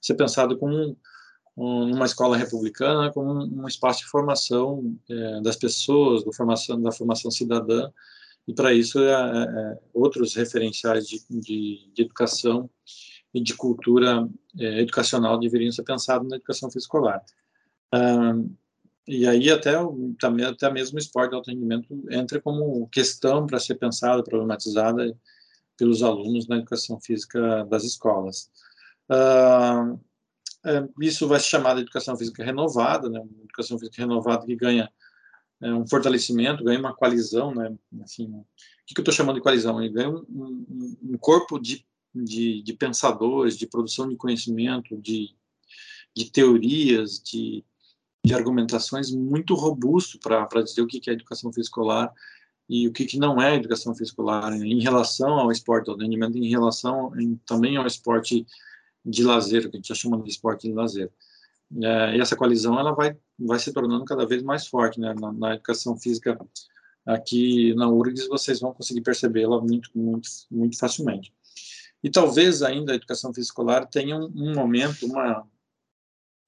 ser 0.00 0.14
pensado 0.14 0.58
como 0.58 0.74
um, 0.74 0.96
numa 1.56 2.04
escola 2.04 2.36
republicana 2.36 3.10
como 3.12 3.32
um, 3.32 3.66
espaço 3.66 4.00
de 4.00 4.06
formação 4.06 4.94
é, 5.08 5.40
das 5.40 5.56
pessoas, 5.56 6.22
da 6.22 6.32
formação, 6.32 6.80
da 6.80 6.92
formação 6.92 7.30
cidadã, 7.30 7.90
e 8.46 8.54
para 8.54 8.74
isso 8.74 9.00
é, 9.00 9.10
é, 9.10 9.14
é, 9.14 9.78
outros 9.92 10.34
referenciais 10.34 11.08
de, 11.08 11.24
de, 11.28 11.90
de, 11.92 12.02
educação 12.02 12.70
e 13.34 13.40
de 13.40 13.54
cultura 13.54 14.28
é, 14.58 14.82
educacional 14.82 15.38
deveriam 15.38 15.72
ser 15.72 15.82
pensados 15.82 16.28
na 16.28 16.36
educação 16.36 16.68
escolar. 16.76 17.24
e 19.08 19.26
aí 19.26 19.50
até, 19.50 19.72
também, 20.20 20.44
até 20.44 20.70
mesmo 20.70 20.96
o 20.96 21.00
esporte 21.00 21.30
de 21.30 21.36
alto 21.36 21.50
rendimento 21.50 22.04
entra 22.10 22.40
como 22.40 22.86
questão 22.88 23.46
para 23.46 23.58
ser 23.58 23.76
pensada, 23.76 24.22
problematizada 24.22 25.16
pelos 25.76 26.02
alunos 26.02 26.46
na 26.46 26.56
educação 26.56 27.00
física 27.00 27.64
das 27.64 27.82
escolas. 27.84 28.50
Isso 31.00 31.28
vai 31.28 31.38
se 31.40 31.46
chamar 31.46 31.74
de 31.74 31.82
educação 31.82 32.16
física 32.16 32.44
renovada, 32.44 33.08
né? 33.08 33.20
Uma 33.20 33.44
educação 33.44 33.78
física 33.78 34.02
renovada 34.02 34.46
que 34.46 34.56
ganha 34.56 34.90
é, 35.60 35.72
um 35.72 35.86
fortalecimento, 35.86 36.64
ganha 36.64 36.78
uma 36.78 36.94
coalizão, 36.94 37.54
né? 37.54 37.74
Assim, 38.02 38.26
o 38.26 38.44
que, 38.86 38.94
que 38.94 39.00
eu 39.00 39.02
estou 39.02 39.14
chamando 39.14 39.36
de 39.36 39.42
coalizão? 39.42 39.80
Ele 39.80 39.92
ganha 39.92 40.10
um, 40.10 40.24
um, 40.28 40.96
um 41.02 41.18
corpo 41.18 41.58
de, 41.58 41.86
de, 42.14 42.62
de, 42.62 42.72
pensadores, 42.74 43.56
de 43.56 43.66
produção 43.66 44.08
de 44.08 44.16
conhecimento, 44.16 44.96
de, 44.96 45.34
de 46.14 46.30
teorias, 46.30 47.20
de, 47.20 47.64
de 48.24 48.34
argumentações 48.34 49.10
muito 49.10 49.54
robusto 49.54 50.18
para 50.18 50.62
dizer 50.62 50.82
o 50.82 50.86
que, 50.86 51.00
que 51.00 51.10
é 51.10 51.12
educação 51.12 51.50
física 51.52 51.70
escolar 51.70 52.12
e 52.68 52.88
o 52.88 52.92
que, 52.92 53.04
que 53.04 53.18
não 53.18 53.40
é 53.40 53.54
educação 53.54 53.94
física 53.94 54.12
escolar 54.12 54.52
em 54.52 54.80
relação 54.80 55.34
ao 55.34 55.52
esporte, 55.52 55.88
ao 55.88 55.96
rendimento, 55.96 56.36
em 56.36 56.48
relação 56.48 57.18
em, 57.18 57.36
também 57.46 57.76
ao 57.76 57.86
esporte 57.86 58.44
de 59.06 59.22
lazer, 59.22 59.62
que 59.62 59.76
a 59.76 59.78
gente 59.78 59.88
já 59.88 59.94
chama 59.94 60.20
de 60.20 60.28
esporte 60.28 60.66
de 60.66 60.74
lazer. 60.74 61.10
É, 61.82 62.16
e 62.16 62.20
essa 62.20 62.36
coalizão 62.36 62.78
ela 62.78 62.92
vai, 62.92 63.16
vai 63.38 63.58
se 63.58 63.72
tornando 63.72 64.04
cada 64.04 64.26
vez 64.26 64.42
mais 64.42 64.66
forte 64.66 65.00
né? 65.00 65.14
na, 65.14 65.32
na 65.32 65.54
educação 65.54 65.96
física 65.96 66.38
aqui 67.06 67.72
na 67.74 67.88
URGS 67.88 68.28
vocês 68.28 68.60
vão 68.60 68.74
conseguir 68.74 69.00
percebê-la 69.00 69.60
muito, 69.60 69.90
muito, 69.94 70.28
muito 70.50 70.76
facilmente. 70.76 71.32
E 72.02 72.10
talvez 72.10 72.62
ainda 72.62 72.92
a 72.92 72.96
educação 72.96 73.32
física 73.32 73.52
escolar 73.52 73.86
tenha 73.86 74.16
um, 74.16 74.26
um 74.34 74.54
momento, 74.54 75.06
uma, 75.06 75.46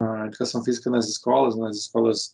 uma, 0.00 0.26
educação 0.26 0.62
física 0.64 0.90
nas 0.90 1.08
escolas, 1.08 1.56
nas 1.56 1.76
escolas 1.76 2.32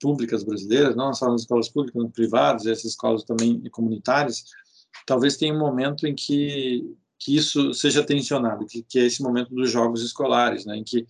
públicas 0.00 0.44
brasileiras, 0.44 0.96
não 0.96 1.12
só 1.12 1.30
nas 1.30 1.42
escolas 1.42 1.68
públicas, 1.68 2.02
nas 2.02 2.12
privadas, 2.12 2.66
essas 2.66 2.92
escolas 2.92 3.24
também 3.24 3.60
comunitárias, 3.70 4.44
talvez 5.06 5.36
tenha 5.36 5.54
um 5.54 5.58
momento 5.58 6.06
em 6.06 6.14
que 6.14 6.96
que 7.18 7.36
isso 7.36 7.74
seja 7.74 8.04
tensionado, 8.04 8.66
que, 8.66 8.82
que 8.82 8.98
é 8.98 9.04
esse 9.04 9.22
momento 9.22 9.54
dos 9.54 9.70
jogos 9.70 10.02
escolares, 10.02 10.64
né, 10.64 10.76
em 10.76 10.84
que 10.84 11.06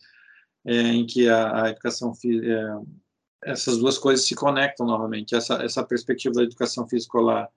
é, 0.64 0.80
em 0.80 1.06
que 1.06 1.28
a, 1.28 1.64
a 1.64 1.70
educação 1.70 2.12
é, 2.24 3.50
essas 3.50 3.78
duas 3.78 3.96
coisas 3.96 4.26
se 4.26 4.34
conectam 4.34 4.86
novamente, 4.86 5.34
essa 5.34 5.62
essa 5.62 5.84
perspectiva 5.84 6.34
da 6.36 6.42
educação 6.42 6.88
física 6.88 7.08
escolar 7.08 7.48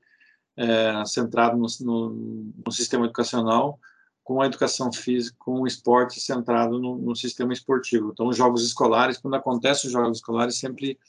é, 0.55 1.05
centrado 1.05 1.57
no, 1.57 1.67
no, 1.81 2.53
no, 2.65 2.71
sistema 2.71 3.05
educacional, 3.05 3.79
com 4.23 4.41
a 4.41 4.45
educação 4.45 4.91
física, 4.91 5.35
com 5.39 5.61
o 5.61 5.67
esporte 5.67 6.19
centrado 6.19 6.79
no, 6.79 6.97
no 6.97 7.15
sistema 7.15 7.53
esportivo. 7.53 8.11
Então, 8.13 8.27
os 8.27 8.37
jogos 8.37 8.63
escolares, 8.63 9.17
quando 9.17 9.35
acontecem 9.35 9.87
os 9.87 9.93
jogos 9.93 10.17
escolares, 10.17 10.57
sempre 10.57 10.99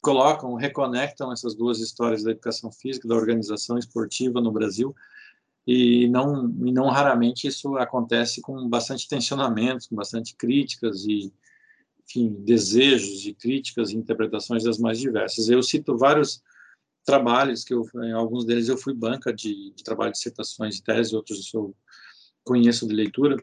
colocam, 0.00 0.54
reconectam 0.54 1.32
essas 1.32 1.54
duas 1.54 1.80
histórias 1.80 2.22
da 2.22 2.30
educação 2.30 2.70
física, 2.70 3.08
da 3.08 3.16
organização 3.16 3.76
esportiva 3.76 4.40
no 4.40 4.52
Brasil, 4.52 4.94
e 5.70 6.08
não, 6.08 6.48
e 6.66 6.72
não 6.72 6.88
raramente 6.88 7.46
isso 7.46 7.76
acontece 7.76 8.40
com 8.40 8.66
bastante 8.70 9.06
tensionamentos, 9.06 9.86
com 9.86 9.94
bastante 9.94 10.34
críticas 10.34 11.04
e, 11.04 11.30
enfim, 12.02 12.34
desejos 12.38 13.26
e 13.26 13.34
críticas 13.34 13.90
e 13.90 13.96
interpretações 13.98 14.64
das 14.64 14.78
mais 14.78 14.98
diversas. 14.98 15.50
Eu 15.50 15.62
cito 15.62 15.94
vários 15.94 16.42
trabalhos 17.04 17.64
que 17.64 17.74
eu, 17.74 17.86
alguns 18.16 18.46
deles 18.46 18.68
eu 18.68 18.78
fui 18.78 18.94
banca 18.94 19.30
de, 19.30 19.74
de 19.74 19.84
trabalho 19.84 20.10
de 20.10 20.16
dissertações 20.16 20.78
e 20.78 20.82
tese, 20.82 21.14
outros 21.14 21.52
eu 21.52 21.76
conheço 22.42 22.88
de 22.88 22.94
leitura, 22.94 23.36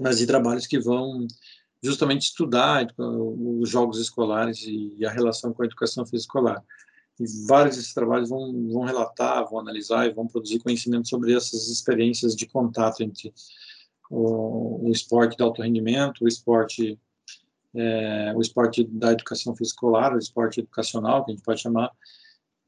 mas 0.00 0.18
de 0.18 0.26
trabalhos 0.26 0.66
que 0.66 0.80
vão 0.80 1.28
justamente 1.80 2.22
estudar 2.22 2.92
os 2.98 3.70
jogos 3.70 4.00
escolares 4.00 4.64
e 4.66 5.06
a 5.06 5.12
relação 5.12 5.52
com 5.52 5.62
a 5.62 5.66
educação 5.66 6.04
física 6.04 6.40
escolar. 6.40 6.64
E 7.18 7.24
vários 7.46 7.76
desses 7.76 7.94
trabalhos 7.94 8.28
vão, 8.28 8.68
vão 8.68 8.82
relatar, 8.82 9.48
vão 9.48 9.60
analisar 9.60 10.06
e 10.06 10.12
vão 10.12 10.26
produzir 10.26 10.58
conhecimento 10.58 11.08
sobre 11.08 11.32
essas 11.34 11.68
experiências 11.68 12.34
de 12.34 12.46
contato 12.46 13.02
entre 13.02 13.32
o, 14.10 14.88
o 14.88 14.90
esporte 14.90 15.36
de 15.36 15.42
alto 15.42 15.62
rendimento, 15.62 16.24
o 16.24 16.28
esporte 16.28 16.98
é, 17.74 18.32
o 18.36 18.40
esporte 18.40 18.84
da 18.84 19.12
educação 19.12 19.54
física 19.56 19.84
o 19.84 20.18
esporte 20.18 20.60
educacional, 20.60 21.24
que 21.24 21.32
a 21.32 21.34
gente 21.34 21.44
pode 21.44 21.60
chamar, 21.60 21.90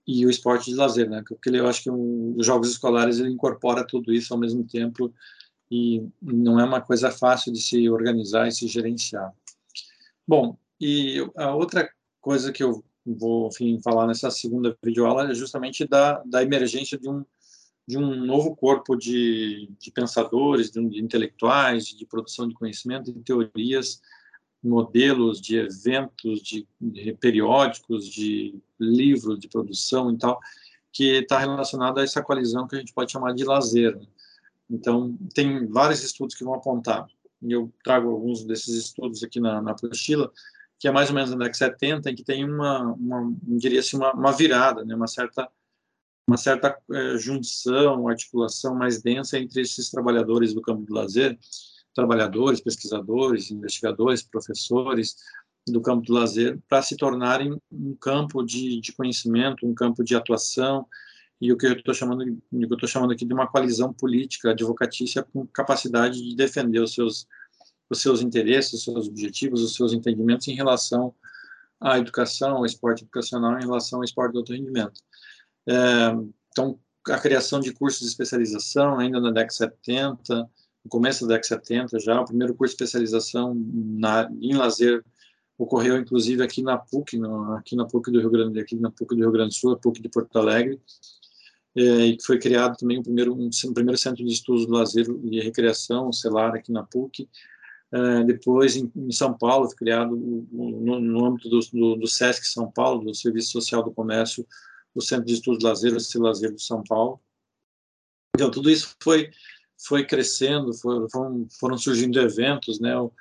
e 0.07 0.27
o 0.27 0.31
esporte 0.31 0.71
de 0.71 0.77
lazer, 0.77 1.09
né? 1.09 1.23
Porque 1.27 1.51
eu 1.51 1.67
acho 1.67 1.83
que 1.83 1.91
os 1.91 2.45
jogos 2.45 2.71
escolares 2.71 3.19
ele 3.19 3.31
incorpora 3.31 3.87
tudo 3.87 4.13
isso 4.13 4.33
ao 4.33 4.41
mesmo 4.41 4.65
tempo 4.65 5.13
e 5.71 6.07
não 6.23 6.61
é 6.61 6.65
uma 6.65 6.81
coisa 6.81 7.11
fácil 7.11 7.53
de 7.53 7.61
se 7.61 7.89
organizar 7.89 8.47
e 8.47 8.53
se 8.53 8.69
gerenciar. 8.69 9.33
Bom, 10.27 10.57
e 10.81 11.25
a 11.37 11.55
outra 11.55 11.89
coisa 12.21 12.53
que 12.53 12.63
eu 12.63 12.85
vou 13.07 13.49
enfim, 13.49 13.81
falar 13.81 14.07
nessa 14.07 14.31
segunda 14.31 14.77
videoaula 14.83 15.31
é 15.31 15.35
justamente 15.35 15.87
da, 15.87 16.23
da 16.25 16.43
emergência 16.43 16.99
de 16.99 17.09
um, 17.09 17.25
de 17.87 17.97
um 17.97 18.25
novo 18.25 18.57
corpo 18.57 18.97
de, 18.97 19.71
de 19.79 19.91
pensadores, 19.91 20.71
de, 20.71 20.85
de 20.89 21.01
intelectuais, 21.01 21.87
de 21.87 22.05
produção 22.05 22.49
de 22.49 22.55
conhecimento, 22.55 23.13
de 23.13 23.21
teorias, 23.21 24.01
modelos 24.63 25.41
de 25.41 25.57
eventos, 25.57 26.43
de, 26.43 26.67
de 26.81 27.13
periódicos, 27.15 28.09
de 28.09 28.59
livros 28.79 29.39
de 29.39 29.49
produção 29.49 30.11
e 30.11 30.19
tal, 30.19 30.41
que 30.93 31.19
está 31.19 31.39
relacionado 31.39 31.99
a 31.99 32.03
essa 32.03 32.23
coalizão 32.23 32.67
que 32.67 32.75
a 32.75 32.79
gente 32.79 32.93
pode 32.93 33.13
chamar 33.13 33.35
de 33.35 33.45
lazer. 33.45 33.97
Né? 33.97 34.07
Então, 34.69 35.17
tem 35.33 35.67
vários 35.67 36.03
estudos 36.03 36.35
que 36.35 36.43
vão 36.43 36.55
apontar, 36.55 37.07
e 37.43 37.53
eu 37.53 37.73
trago 37.85 38.11
alguns 38.11 38.45
desses 38.45 38.75
estudos 38.75 39.23
aqui 39.23 39.39
na, 39.39 39.63
na 39.63 39.71
apostila, 39.73 40.33
que 40.79 40.89
é 40.89 40.93
mais 40.93 41.09
ou 41.09 41.15
menos 41.15 41.31
na 41.31 41.37
década 41.37 41.53
de 41.53 41.59
70, 41.59 42.11
em 42.11 42.15
que 42.15 42.25
tem 42.25 42.45
uma, 42.45 42.93
uma 42.93 43.35
diria 43.43 43.81
assim, 43.81 43.97
uma, 43.97 44.13
uma, 44.13 44.33
virada, 44.33 44.85
né, 44.85 44.95
uma 44.95 45.07
certa, 45.07 45.49
uma 46.29 46.37
certa 46.37 46.77
é, 46.93 47.17
junção, 47.19 48.09
articulação 48.09 48.75
mais 48.75 49.01
densa 49.01 49.39
entre 49.39 49.63
esses 49.63 49.91
trabalhadores 49.91 50.53
do 50.53 50.61
campo 50.61 50.83
do 50.83 50.95
lazer, 50.95 51.39
trabalhadores, 51.95 52.61
pesquisadores, 52.61 53.51
investigadores, 53.51 54.23
professores 54.23 55.17
do 55.67 55.81
campo 55.81 56.07
do 56.07 56.13
lazer, 56.13 56.61
para 56.69 56.83
se 56.83 56.97
tornarem 56.97 57.59
um 57.73 57.95
campo 57.97 58.43
de, 58.43 58.81
de 58.81 58.93
conhecimento, 58.93 59.67
um 59.67 59.75
campo 59.75 60.05
de 60.05 60.15
atuação, 60.15 60.87
e 61.41 61.53
o 61.53 61.57
que 61.57 61.67
eu 61.67 61.73
estou 61.73 61.93
chamando, 61.93 62.23
eu 62.25 62.63
estou 62.63 62.89
chamando 62.89 63.13
aqui 63.13 63.25
de 63.25 63.35
uma 63.35 63.47
coalizão 63.47 63.93
política 63.93 64.51
advocatícia 64.51 65.23
com 65.23 65.47
capacidade 65.47 66.23
de 66.23 66.35
defender 66.35 66.81
os 66.81 66.95
seus 66.95 67.27
os 67.89 68.01
seus 68.01 68.21
interesses, 68.21 68.73
os 68.75 68.85
seus 68.85 69.09
objetivos, 69.09 69.63
os 69.63 69.75
seus 69.75 69.93
entendimentos 69.93 70.49
em 70.49 70.55
relação 70.55 71.15
à 71.81 71.99
educação, 71.99 72.57
ao 72.57 72.67
esporte 72.67 73.03
educacional, 73.03 73.59
em 73.59 73.63
relação 73.63 73.99
ao 73.99 74.05
esporte 74.05 74.33
de 74.33 74.39
alto 74.39 74.53
rendimento. 74.53 75.01
É, 75.69 75.75
então, 76.51 76.79
a 77.09 77.19
criação 77.19 77.61
de 77.61 77.73
cursos 77.73 78.01
de 78.01 78.07
especialização, 78.07 78.99
ainda 78.99 79.21
na 79.21 79.31
década 79.31 79.49
de 79.49 79.55
70, 79.55 80.51
no 80.85 80.91
começo 80.91 81.27
da 81.27 81.35
década 81.35 81.61
de 81.61 81.67
70 81.67 81.99
já, 82.01 82.21
o 82.21 82.25
primeiro 82.25 82.55
curso 82.55 82.77
de 82.77 82.83
especialização 82.83 83.55
na, 83.55 84.29
em 84.41 84.55
lazer 84.55 85.05
ocorreu 85.59 85.97
inclusive 85.97 86.43
aqui 86.43 86.63
na 86.63 86.77
PUC, 86.77 87.17
no, 87.19 87.55
aqui 87.55 87.75
na 87.75 87.87
PUC 87.87 88.11
do 88.11 88.21
Rio 88.21 88.31
Grande, 88.31 88.61
aqui 88.61 88.77
na 88.77 88.91
PUC 88.91 89.15
do 89.15 89.23
Rio 89.23 89.33
Grande 89.33 89.51
do 89.51 89.55
Sul, 89.55 89.73
a 89.73 89.77
PUC 89.77 90.03
de 90.03 90.09
Porto 90.09 90.39
Alegre, 90.39 90.81
é, 91.77 92.07
e 92.07 92.19
foi 92.23 92.39
criado 92.39 92.77
também 92.77 92.99
o 92.99 93.03
primeiro 93.03 93.35
um, 93.35 93.51
primeiro 93.75 93.99
centro 93.99 94.25
de 94.25 94.33
estudos 94.33 94.67
do 94.67 94.73
lazer 94.73 95.07
e 95.25 95.41
recreação, 95.41 96.09
o 96.09 96.13
CELAR 96.13 96.55
aqui 96.55 96.73
na 96.73 96.83
PUC, 96.83 97.29
Uh, 97.93 98.25
depois, 98.25 98.77
em, 98.77 98.91
em, 98.97 99.13
São 99.13 99.37
Paulo, 99.37 99.69
criado 99.69 100.17
no, 100.17 101.01
no 101.01 101.25
âmbito 101.25 101.49
do, 101.49 101.61
do, 101.73 101.97
do, 101.97 102.07
SESC 102.07 102.45
São 102.45 102.71
Paulo, 102.71 103.05
do 103.05 103.15
Serviço 103.15 103.53
Social 103.53 103.83
do 103.83 103.93
Comércio, 103.93 104.47
o 104.95 105.01
Centro 105.01 105.27
de 105.27 105.35
Estudos 105.35 105.63
Lazer, 105.63 105.93
o 105.95 106.21
Lazer 106.21 106.53
de 106.53 106.63
São 106.63 106.83
Paulo. 106.83 107.21
Então, 108.35 108.51
tudo 108.51 108.71
isso 108.71 108.95
foi, 109.01 109.31
foi 109.79 110.05
crescendo, 110.05 110.75
foi, 110.75 111.09
foram, 111.11 111.47
foram, 111.61 111.79
surgindo 111.79 112.21
eventos, 112.21 112.81
né? 112.81 112.99
O, 112.99 113.13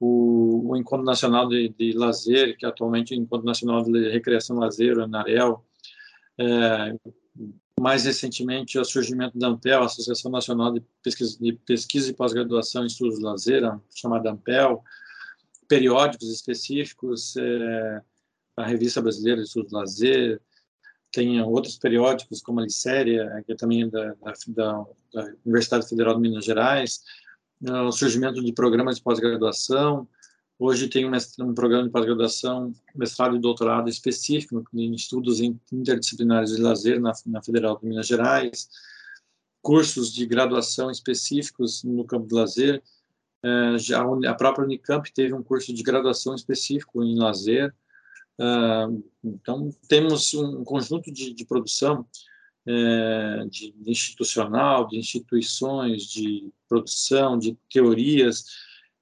o, 0.00 0.70
o 0.70 0.76
Encontro 0.76 1.04
Nacional 1.04 1.48
de, 1.48 1.68
de, 1.68 1.92
Lazer, 1.92 2.56
que 2.56 2.66
atualmente 2.66 3.14
é 3.14 3.18
o 3.18 3.20
Encontro 3.20 3.46
Nacional 3.46 3.82
de 3.82 4.10
Recreação 4.10 4.58
Lazer, 4.58 4.96
o 4.96 5.02
ENAREL, 5.02 5.64
é, 6.38 6.96
mais 7.80 8.04
recentemente, 8.04 8.78
o 8.78 8.84
surgimento 8.84 9.38
da 9.38 9.48
ANPEL, 9.48 9.82
Associação 9.82 10.30
Nacional 10.30 10.72
de 10.72 10.82
Pesquisa, 11.02 11.36
de 11.40 11.52
Pesquisa 11.52 12.10
e 12.10 12.14
Pós-Graduação 12.14 12.84
em 12.84 12.86
Estudos 12.86 13.18
de 13.18 13.24
Lazer, 13.24 13.62
chamada 13.94 14.30
ANPEL, 14.30 14.82
periódicos 15.68 16.30
específicos, 16.30 17.36
é, 17.36 18.02
a 18.56 18.64
Revista 18.64 19.02
Brasileira 19.02 19.40
de 19.40 19.48
Estudos 19.48 19.70
de 19.70 19.74
Lazer, 19.74 20.40
tem 21.10 21.40
outros 21.42 21.76
periódicos, 21.76 22.42
como 22.42 22.60
a 22.60 22.64
Licéria, 22.64 23.42
que 23.46 23.52
é 23.52 23.56
também 23.56 23.88
da, 23.88 24.14
da, 24.14 24.86
da 25.12 25.34
Universidade 25.44 25.88
Federal 25.88 26.14
de 26.14 26.20
Minas 26.20 26.44
Gerais, 26.44 27.02
é, 27.66 27.72
o 27.80 27.92
surgimento 27.92 28.42
de 28.42 28.52
programas 28.52 28.96
de 28.96 29.02
pós-graduação, 29.02 30.08
Hoje 30.56 30.88
tem 30.88 31.04
um, 31.04 31.54
programa 31.54 31.84
de 31.84 31.90
pós-graduação, 31.90 32.72
mestrado 32.94 33.34
e 33.34 33.40
doutorado 33.40 33.88
específico 33.88 34.64
em 34.72 34.94
estudos 34.94 35.40
interdisciplinares 35.40 36.54
de 36.54 36.62
lazer 36.62 37.00
na, 37.00 37.12
na 37.26 37.42
Federal 37.42 37.76
de 37.76 37.86
Minas 37.86 38.06
Gerais, 38.06 38.68
cursos 39.60 40.12
de 40.12 40.24
graduação 40.24 40.92
específicos 40.92 41.82
no 41.82 42.04
campo 42.04 42.28
do 42.28 42.36
lazer. 42.36 42.80
É, 43.42 43.78
já 43.78 44.02
a 44.02 44.34
própria 44.34 44.64
Unicamp 44.64 45.12
teve 45.12 45.34
um 45.34 45.42
curso 45.42 45.74
de 45.74 45.82
graduação 45.82 46.36
específico 46.36 47.02
em 47.02 47.18
lazer. 47.18 47.74
É, 48.40 48.44
então, 49.24 49.70
temos 49.88 50.34
um 50.34 50.62
conjunto 50.62 51.10
de, 51.12 51.34
de 51.34 51.44
produção 51.44 52.06
é, 52.64 53.44
de, 53.50 53.72
de 53.72 53.90
institucional, 53.90 54.86
de 54.86 54.98
instituições, 54.98 56.04
de 56.04 56.48
produção, 56.68 57.36
de 57.36 57.58
teorias, 57.68 58.44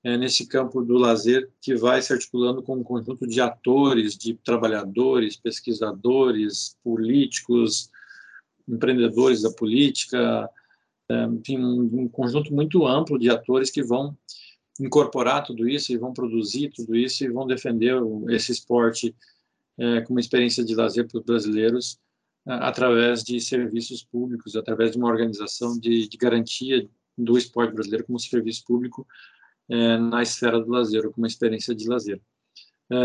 é, 0.04 0.16
nesse 0.16 0.46
campo 0.46 0.82
do 0.82 0.96
lazer 0.96 1.48
que 1.60 1.76
vai 1.76 2.02
se 2.02 2.12
articulando 2.12 2.62
com 2.62 2.76
um 2.76 2.82
conjunto 2.82 3.26
de 3.26 3.40
atores, 3.40 4.16
de 4.16 4.34
trabalhadores, 4.34 5.36
pesquisadores, 5.36 6.76
políticos, 6.82 7.90
empreendedores 8.68 9.42
da 9.42 9.50
política, 9.50 10.50
é, 11.08 11.24
enfim, 11.24 11.58
um, 11.58 12.02
um 12.02 12.08
conjunto 12.08 12.52
muito 12.52 12.86
amplo 12.86 13.18
de 13.18 13.30
atores 13.30 13.70
que 13.70 13.82
vão 13.82 14.16
incorporar 14.80 15.44
tudo 15.44 15.68
isso 15.68 15.92
e 15.92 15.96
vão 15.96 16.12
produzir 16.12 16.70
tudo 16.70 16.96
isso 16.96 17.24
e 17.24 17.28
vão 17.28 17.46
defender 17.46 17.94
esse 18.30 18.50
esporte 18.50 19.14
é, 19.78 20.00
como 20.00 20.18
experiência 20.18 20.64
de 20.64 20.74
lazer 20.74 21.06
para 21.06 21.18
os 21.18 21.24
brasileiros 21.24 21.98
é, 22.46 22.52
através 22.54 23.22
de 23.22 23.40
serviços 23.40 24.02
públicos, 24.02 24.56
através 24.56 24.92
de 24.92 24.98
uma 24.98 25.08
organização 25.08 25.78
de, 25.78 26.08
de 26.08 26.16
garantia 26.16 26.88
do 27.16 27.36
esporte 27.38 27.74
brasileiro 27.74 28.06
como 28.06 28.18
serviço 28.18 28.64
público 28.64 29.06
é, 29.72 29.96
na 29.96 30.22
esfera 30.22 30.60
do 30.60 30.70
lazer, 30.70 31.06
ou 31.06 31.12
como 31.12 31.26
experiência 31.26 31.74
de 31.74 31.88
lazer. 31.88 32.20
É, 32.90 32.96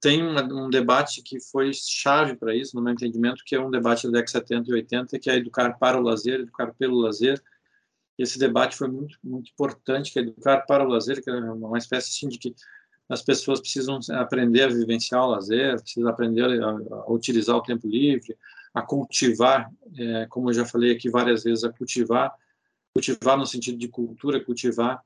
tem 0.00 0.22
um, 0.22 0.64
um, 0.64 0.68
debate 0.68 1.22
que 1.22 1.40
foi 1.40 1.70
chave 1.72 2.34
para 2.34 2.54
isso, 2.54 2.74
no 2.74 2.82
meu 2.82 2.92
entendimento, 2.92 3.44
que 3.46 3.54
é 3.54 3.60
um 3.60 3.70
debate 3.70 4.06
da 4.08 4.18
década 4.18 4.24
de 4.24 4.48
70 4.48 4.70
e 4.70 4.74
80, 4.74 5.18
que 5.20 5.30
é 5.30 5.36
educar 5.36 5.78
para 5.78 5.96
o 5.96 6.02
lazer, 6.02 6.40
educar 6.40 6.74
pelo 6.74 6.98
lazer. 6.98 7.40
Esse 8.18 8.36
debate 8.36 8.76
foi 8.76 8.88
muito, 8.88 9.16
muito 9.22 9.50
importante, 9.50 10.12
que 10.12 10.18
é 10.18 10.22
educar 10.22 10.62
para 10.62 10.84
o 10.84 10.88
lazer, 10.88 11.22
que 11.22 11.30
é 11.30 11.34
uma 11.34 11.78
espécie 11.78 12.10
assim, 12.10 12.28
de 12.28 12.38
que 12.38 12.52
as 13.08 13.22
pessoas 13.22 13.60
precisam 13.60 14.00
aprender 14.14 14.64
a 14.64 14.68
vivenciar 14.68 15.22
o 15.22 15.30
lazer, 15.30 15.80
precisam 15.80 16.10
aprender 16.10 16.62
a, 16.62 16.68
a 16.68 17.12
utilizar 17.12 17.56
o 17.56 17.62
tempo 17.62 17.86
livre, 17.86 18.36
a 18.74 18.82
cultivar, 18.82 19.70
é, 19.96 20.26
como 20.26 20.50
eu 20.50 20.54
já 20.54 20.64
falei 20.64 20.92
aqui 20.92 21.08
várias 21.08 21.44
vezes, 21.44 21.64
a 21.64 21.72
cultivar, 21.72 22.34
cultivar 22.92 23.38
no 23.38 23.46
sentido 23.46 23.78
de 23.78 23.88
cultura, 23.88 24.44
cultivar 24.44 25.00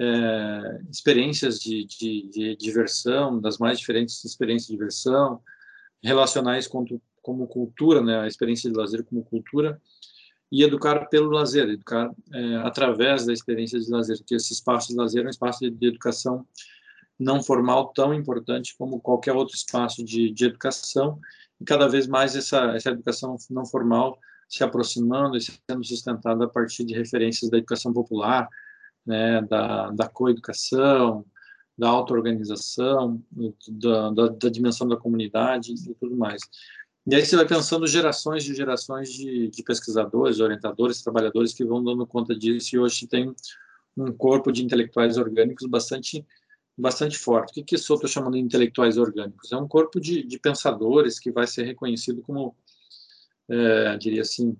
é, 0.00 0.80
experiências 0.90 1.60
de, 1.60 1.84
de, 1.84 2.30
de, 2.30 2.56
diversão, 2.56 3.38
das 3.38 3.58
mais 3.58 3.78
diferentes 3.78 4.24
experiências 4.24 4.68
de 4.68 4.72
diversão, 4.72 5.42
relacionais 6.02 6.66
com, 6.66 6.86
como 7.20 7.46
cultura, 7.46 8.00
né, 8.00 8.20
a 8.20 8.26
experiência 8.26 8.70
de 8.70 8.76
lazer 8.76 9.04
como 9.04 9.22
cultura, 9.22 9.78
e 10.50 10.64
educar 10.64 11.06
pelo 11.06 11.30
lazer, 11.30 11.68
educar 11.68 12.10
é, 12.32 12.56
através 12.56 13.26
da 13.26 13.32
experiência 13.32 13.78
de 13.78 13.90
lazer, 13.90 14.16
que 14.24 14.34
esse 14.34 14.54
espaço 14.54 14.88
de 14.88 14.96
lazer 14.96 15.22
é 15.22 15.26
um 15.26 15.30
espaço 15.30 15.60
de, 15.60 15.70
de 15.70 15.86
educação 15.86 16.46
não 17.18 17.42
formal 17.42 17.92
tão 17.92 18.14
importante 18.14 18.74
como 18.78 18.98
qualquer 18.98 19.34
outro 19.34 19.54
espaço 19.54 20.02
de, 20.02 20.30
de 20.30 20.46
educação, 20.46 21.20
e 21.60 21.64
cada 21.64 21.86
vez 21.86 22.06
mais 22.06 22.34
essa, 22.34 22.74
essa 22.74 22.88
educação 22.88 23.36
não 23.50 23.66
formal 23.66 24.18
se 24.48 24.64
aproximando 24.64 25.36
e 25.36 25.42
sendo 25.42 25.84
sustentada 25.84 26.46
a 26.46 26.48
partir 26.48 26.84
de 26.84 26.94
referências 26.94 27.50
da 27.50 27.58
educação 27.58 27.92
popular, 27.92 28.48
né, 29.06 29.40
da, 29.42 29.90
da 29.90 30.08
coeducação, 30.08 31.24
da 31.76 31.88
auto-organização, 31.88 33.22
da, 33.68 34.10
da, 34.10 34.26
da, 34.28 34.48
dimensão 34.48 34.86
da 34.86 34.96
comunidade 34.96 35.72
e 35.72 35.94
tudo 35.94 36.16
mais. 36.16 36.42
E 37.06 37.14
aí 37.14 37.24
você 37.24 37.36
vai 37.36 37.46
pensando 37.46 37.86
gerações 37.86 38.46
e 38.46 38.54
gerações 38.54 39.10
de, 39.10 39.48
de, 39.48 39.62
pesquisadores, 39.62 40.40
orientadores, 40.40 41.02
trabalhadores 41.02 41.54
que 41.54 41.64
vão 41.64 41.82
dando 41.82 42.06
conta 42.06 42.36
disso, 42.36 42.76
e 42.76 42.78
hoje 42.78 43.06
tem 43.06 43.34
um 43.96 44.12
corpo 44.12 44.52
de 44.52 44.62
intelectuais 44.62 45.16
orgânicos 45.16 45.66
bastante 45.66 46.24
bastante 46.80 47.18
forte. 47.18 47.50
O 47.50 47.54
que, 47.54 47.62
que 47.62 47.74
eu 47.74 47.78
estou 47.78 48.08
chamando 48.08 48.34
de 48.34 48.40
intelectuais 48.40 48.96
orgânicos? 48.96 49.52
É 49.52 49.56
um 49.56 49.68
corpo 49.68 50.00
de, 50.00 50.22
de 50.22 50.38
pensadores 50.38 51.18
que 51.18 51.30
vai 51.30 51.46
ser 51.46 51.64
reconhecido 51.64 52.22
como, 52.22 52.56
é, 53.48 53.96
diria 53.98 54.22
assim, 54.22 54.56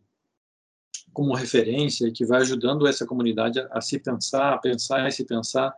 como 1.13 1.35
referência 1.35 2.07
e 2.07 2.13
que 2.13 2.25
vai 2.25 2.41
ajudando 2.41 2.87
essa 2.87 3.07
comunidade 3.07 3.59
a, 3.61 3.69
a 3.73 3.81
se 3.81 3.99
pensar, 3.99 4.55
a 4.55 4.59
pensar 4.59 5.09
e 5.09 5.13
se 5.13 5.25
pensar 5.25 5.75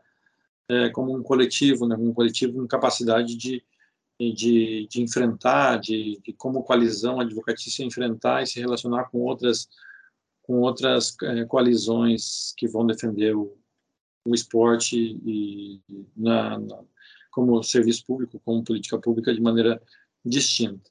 é, 0.69 0.89
como 0.91 1.17
um 1.17 1.23
coletivo, 1.23 1.87
né, 1.87 1.97
um 1.99 2.13
coletivo 2.13 2.55
com 2.55 2.67
capacidade 2.67 3.37
de, 3.37 3.63
de, 4.19 4.87
de 4.89 5.03
enfrentar, 5.03 5.79
de, 5.79 6.21
de, 6.25 6.33
como 6.33 6.63
coalizão 6.63 7.21
advocatícia 7.21 7.85
enfrentar 7.85 8.43
e 8.43 8.47
se 8.47 8.61
relacionar 8.61 9.05
com 9.05 9.19
outras 9.19 9.69
com 10.43 10.61
outras 10.61 11.17
é, 11.23 11.45
coalizões 11.45 12.53
que 12.57 12.67
vão 12.67 12.85
defender 12.85 13.35
o, 13.35 13.57
o 14.25 14.35
esporte 14.35 14.97
e 15.25 15.81
na, 16.17 16.59
na, 16.59 16.81
como 17.31 17.63
serviço 17.63 18.05
público, 18.05 18.41
como 18.45 18.65
política 18.65 18.99
pública 18.99 19.33
de 19.33 19.41
maneira 19.41 19.81
distinta. 20.25 20.91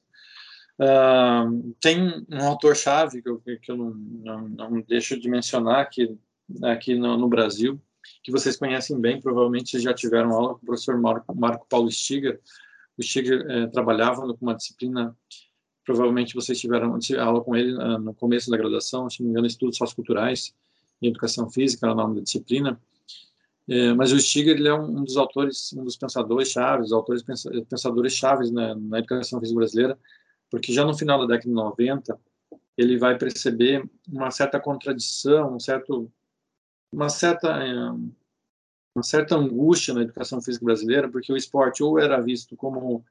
Uh, 0.78 1.74
tem 1.80 2.24
um 2.30 2.44
autor-chave 2.44 3.22
que 3.22 3.28
eu, 3.28 3.40
que 3.40 3.70
eu 3.70 3.76
não, 3.76 3.90
não, 3.90 4.48
não, 4.48 4.80
deixo 4.80 5.18
de 5.20 5.28
mencionar 5.28 5.80
aqui, 5.80 6.18
aqui 6.62 6.94
no, 6.94 7.16
no, 7.16 7.28
Brasil, 7.28 7.80
que 8.22 8.32
vocês 8.32 8.56
conhecem 8.56 8.98
bem, 9.00 9.20
provavelmente 9.20 9.78
já 9.78 9.92
tiveram 9.92 10.32
aula 10.32 10.54
com 10.54 10.62
o 10.62 10.66
professor 10.66 10.98
Marco, 10.98 11.34
Marco 11.36 11.66
Paulo 11.68 11.90
Stiger. 11.90 12.40
O 12.98 13.02
Stiger 13.02 13.46
eh, 13.48 13.66
trabalhava 13.68 14.22
com 14.34 14.38
uma 14.42 14.54
disciplina, 14.54 15.16
provavelmente 15.84 16.34
vocês 16.34 16.58
tiveram 16.58 16.98
aula 17.20 17.42
com 17.42 17.54
ele 17.54 17.74
uh, 17.74 17.98
no 17.98 18.14
começo 18.14 18.50
da 18.50 18.56
graduação, 18.56 19.08
se 19.08 19.20
não 19.20 19.26
me 19.26 19.30
engano, 19.32 19.46
Estudos 19.46 19.76
Socioculturais 19.78 20.52
e 21.00 21.08
Educação 21.08 21.50
Física, 21.50 21.86
era 21.86 21.94
o 21.94 21.96
nome 21.96 22.16
da 22.16 22.22
disciplina. 22.22 22.80
É, 23.68 23.94
mas 23.94 24.12
o 24.12 24.18
Stiger 24.18 24.56
ele 24.56 24.68
é 24.68 24.74
um, 24.74 24.98
um, 24.98 25.04
dos 25.04 25.16
autores, 25.16 25.72
um 25.72 25.84
dos 25.84 25.96
pensadores 25.96 26.48
chaves, 26.48 26.92
autores 26.92 27.22
pensadores 27.68 28.12
chaves 28.12 28.50
na, 28.50 28.74
na 28.74 28.98
educação 28.98 29.38
física 29.38 29.58
brasileira, 29.58 29.98
porque 30.52 30.70
já 30.70 30.84
no 30.84 30.94
final 30.94 31.18
da 31.20 31.34
década 31.34 31.48
de 31.48 31.54
90 31.54 32.20
ele 32.76 32.98
vai 32.98 33.16
perceber 33.16 33.88
uma 34.06 34.30
certa 34.30 34.60
contradição, 34.60 35.56
um 35.56 35.58
certo, 35.58 36.12
uma 36.92 37.08
certa 37.08 37.48
é, 37.64 37.74
uma 38.94 39.02
certa 39.02 39.34
angústia 39.34 39.94
na 39.94 40.02
educação 40.02 40.42
física 40.42 40.66
brasileira, 40.66 41.10
porque 41.10 41.32
o 41.32 41.36
esporte 41.36 41.82
ou 41.82 41.98
era 41.98 42.20
visto 42.20 42.54
como 42.54 43.02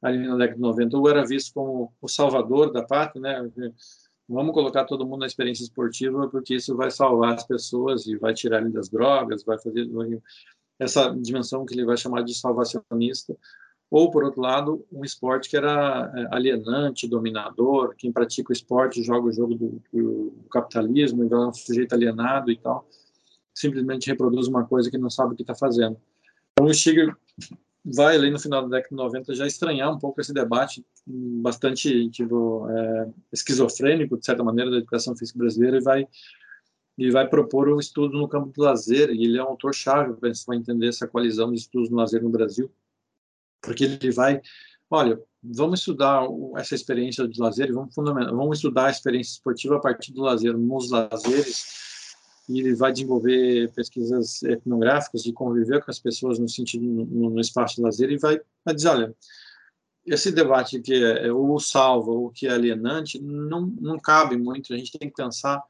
ali 0.00 0.26
na 0.26 0.36
década 0.36 0.54
de 0.54 0.62
90 0.62 0.96
ou 0.96 1.08
era 1.08 1.26
visto 1.26 1.52
como 1.52 1.92
o 2.00 2.08
salvador 2.08 2.72
da 2.72 2.82
pátria, 2.82 3.20
né? 3.20 3.72
vamos 4.26 4.54
colocar 4.54 4.86
todo 4.86 5.04
mundo 5.04 5.20
na 5.20 5.26
experiência 5.26 5.64
esportiva 5.64 6.28
porque 6.28 6.54
isso 6.54 6.74
vai 6.74 6.90
salvar 6.90 7.34
as 7.34 7.46
pessoas 7.46 8.06
e 8.06 8.16
vai 8.16 8.32
tirar 8.32 8.62
ele 8.62 8.70
das 8.70 8.88
drogas, 8.88 9.44
vai 9.44 9.58
fazer 9.58 9.86
essa 10.78 11.10
dimensão 11.10 11.66
que 11.66 11.74
ele 11.74 11.84
vai 11.84 11.98
chamar 11.98 12.22
de 12.22 12.34
salvacionista. 12.34 13.36
Ou, 13.90 14.10
por 14.10 14.24
outro 14.24 14.40
lado, 14.40 14.84
um 14.92 15.04
esporte 15.04 15.48
que 15.48 15.56
era 15.56 16.12
é, 16.14 16.34
alienante, 16.34 17.06
dominador, 17.06 17.94
quem 17.96 18.10
pratica 18.10 18.50
o 18.50 18.52
esporte 18.52 19.02
joga 19.02 19.28
o 19.28 19.32
jogo 19.32 19.54
do, 19.54 19.82
do 19.92 20.32
capitalismo, 20.50 21.24
e 21.24 21.32
é 21.32 21.36
um 21.36 21.52
sujeito 21.52 21.94
alienado 21.94 22.50
e 22.50 22.56
tal, 22.56 22.88
simplesmente 23.54 24.08
reproduz 24.08 24.48
uma 24.48 24.64
coisa 24.64 24.90
que 24.90 24.98
não 24.98 25.08
sabe 25.08 25.32
o 25.32 25.36
que 25.36 25.42
está 25.42 25.54
fazendo. 25.54 25.96
Então, 26.52 26.66
o 26.66 26.74
Stiger 26.74 27.16
vai 27.84 28.16
ali 28.16 28.30
no 28.30 28.38
final 28.40 28.62
da 28.62 28.76
década 28.76 28.90
de 28.90 28.96
90 28.96 29.34
já 29.34 29.46
estranhar 29.46 29.92
um 29.92 29.98
pouco 29.98 30.20
esse 30.20 30.34
debate 30.34 30.84
bastante 31.06 32.10
tipo, 32.10 32.68
é, 32.68 33.08
esquizofrênico, 33.32 34.18
de 34.18 34.24
certa 34.26 34.42
maneira, 34.42 34.70
da 34.70 34.78
educação 34.78 35.16
física 35.16 35.38
brasileira 35.38 35.76
e 35.76 35.80
vai 35.80 36.08
e 36.98 37.10
vai 37.10 37.28
propor 37.28 37.68
um 37.68 37.78
estudo 37.78 38.18
no 38.18 38.26
campo 38.26 38.50
do 38.52 38.62
lazer, 38.62 39.10
e 39.10 39.24
ele 39.24 39.36
é 39.36 39.44
um 39.44 39.48
autor-chave 39.48 40.14
para 40.14 40.56
entender 40.56 40.88
essa 40.88 41.06
coalizão 41.06 41.52
de 41.52 41.58
estudos 41.58 41.90
no 41.90 41.96
lazer 41.96 42.22
no 42.22 42.30
Brasil, 42.30 42.70
porque 43.66 43.84
ele 43.84 44.10
vai, 44.12 44.40
olha, 44.88 45.20
vamos 45.42 45.80
estudar 45.80 46.26
essa 46.56 46.74
experiência 46.74 47.26
de 47.28 47.38
lazer, 47.38 47.72
vamos, 47.72 47.94
vamos 47.94 48.58
estudar 48.58 48.86
a 48.86 48.90
experiência 48.90 49.32
esportiva 49.32 49.76
a 49.76 49.80
partir 49.80 50.12
do 50.12 50.22
lazer, 50.22 50.56
nos 50.56 50.90
lazeres, 50.90 52.14
e 52.48 52.60
ele 52.60 52.74
vai 52.76 52.92
desenvolver 52.92 53.72
pesquisas 53.72 54.40
etnográficas 54.44 55.22
de 55.24 55.32
conviver 55.32 55.84
com 55.84 55.90
as 55.90 55.98
pessoas 55.98 56.38
no 56.38 56.48
sentido 56.48 56.84
no, 56.84 57.30
no 57.30 57.40
espaço 57.40 57.76
de 57.76 57.82
lazer 57.82 58.10
e 58.10 58.18
vai, 58.18 58.40
vai 58.64 58.74
dizer, 58.74 58.88
olha, 58.88 59.14
esse 60.06 60.30
debate 60.30 60.80
que 60.80 60.94
é, 60.94 61.26
é 61.26 61.32
o 61.32 61.58
salva 61.58 62.12
ou 62.12 62.30
que 62.30 62.46
é 62.46 62.52
alienante 62.52 63.20
não, 63.20 63.66
não 63.80 63.98
cabe 63.98 64.36
muito, 64.36 64.72
a 64.72 64.76
gente 64.76 64.96
tem 64.96 65.10
que 65.10 65.16
pensar, 65.16 65.60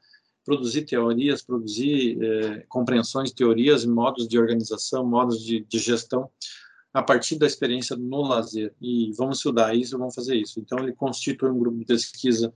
produzir 0.45 0.83
teorias, 0.83 1.41
produzir 1.41 2.23
é, 2.23 2.65
compreensões, 2.69 3.31
teorias, 3.31 3.83
modos 3.83 4.27
de 4.27 4.37
organização, 4.37 5.03
modos 5.03 5.43
de, 5.43 5.65
de 5.67 5.79
gestão 5.79 6.29
a 6.97 7.03
partir 7.03 7.35
da 7.37 7.45
experiência 7.45 7.95
no 7.95 8.23
lazer. 8.23 8.73
E 8.81 9.11
vamos 9.13 9.37
estudar 9.37 9.75
isso, 9.75 9.99
vamos 9.99 10.15
fazer 10.15 10.35
isso. 10.35 10.59
Então 10.59 10.79
ele 10.79 10.93
constitui 10.93 11.47
um 11.51 11.59
grupo 11.59 11.77
de 11.77 11.85
pesquisa 11.85 12.51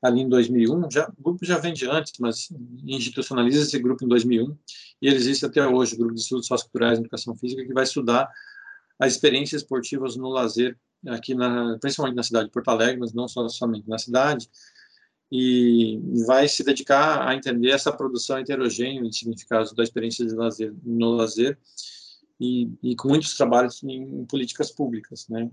ali 0.00 0.22
em 0.22 0.28
2001, 0.28 0.90
já, 0.90 1.12
o 1.18 1.22
grupo 1.22 1.44
já 1.44 1.58
vem 1.58 1.74
de 1.74 1.86
antes, 1.86 2.14
mas 2.18 2.48
institucionaliza 2.82 3.62
esse 3.62 3.78
grupo 3.78 4.04
em 4.04 4.08
2001, 4.08 4.56
e 5.00 5.06
ele 5.06 5.16
existe 5.16 5.46
até 5.46 5.66
hoje, 5.66 5.94
o 5.94 5.98
Grupo 5.98 6.14
de 6.14 6.20
Estudos 6.20 6.46
Socioculturais 6.46 6.98
e 6.98 7.00
Educação 7.02 7.34
Física, 7.36 7.64
que 7.64 7.72
vai 7.72 7.84
estudar 7.84 8.30
as 8.98 9.14
experiências 9.14 9.62
esportivas 9.62 10.14
no 10.14 10.28
lazer, 10.28 10.76
aqui 11.06 11.34
na, 11.34 11.78
principalmente 11.78 12.16
na 12.16 12.22
cidade 12.22 12.46
de 12.46 12.52
Porto 12.52 12.68
Alegre, 12.68 13.00
mas 13.00 13.14
não 13.14 13.26
só 13.26 13.48
somente 13.48 13.88
na 13.88 13.96
cidade, 13.96 14.50
e 15.32 15.98
vai 16.26 16.48
se 16.48 16.62
dedicar 16.62 17.26
a 17.26 17.34
entender 17.34 17.70
essa 17.70 17.90
produção 17.90 18.38
heterogênea 18.38 19.08
de 19.08 19.16
significados 19.16 19.72
da 19.72 19.82
experiência 19.82 20.26
de 20.26 20.34
lazer 20.34 20.74
no 20.84 21.12
lazer, 21.12 21.58
e, 22.40 22.70
e 22.82 22.96
com 22.96 23.08
muitos 23.08 23.36
trabalhos 23.36 23.82
em 23.82 24.24
políticas 24.26 24.70
públicas, 24.70 25.28
né? 25.28 25.50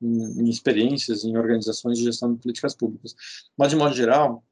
em, 0.00 0.42
em 0.42 0.48
experiências, 0.48 1.24
em 1.24 1.36
organizações 1.36 1.98
de 1.98 2.04
gestão 2.04 2.32
de 2.32 2.40
políticas 2.40 2.74
públicas. 2.74 3.14
Mas, 3.56 3.70
de 3.70 3.76
modo 3.76 3.94
geral, 3.94 4.44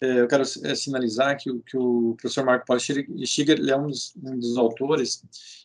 é, 0.00 0.20
eu 0.20 0.28
quero 0.28 0.42
é, 0.42 0.74
sinalizar 0.74 1.36
que, 1.38 1.50
que, 1.60 1.76
o 1.76 2.14
professor 2.20 2.44
Marco 2.44 2.66
Paulo 2.66 2.80
Stiger 2.80 3.60
é 3.68 3.76
um 3.76 3.86
dos, 3.86 4.14
um 4.22 4.38
dos 4.38 4.56
autores 4.56 5.22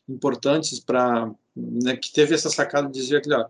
importantes 0.08 0.80
para 0.80 1.32
né, 1.56 1.96
que 1.96 2.12
teve 2.12 2.36
essa 2.36 2.50
sacada 2.50 2.88
de 2.88 2.94
dizer 3.00 3.22
que, 3.22 3.34
ó, 3.34 3.48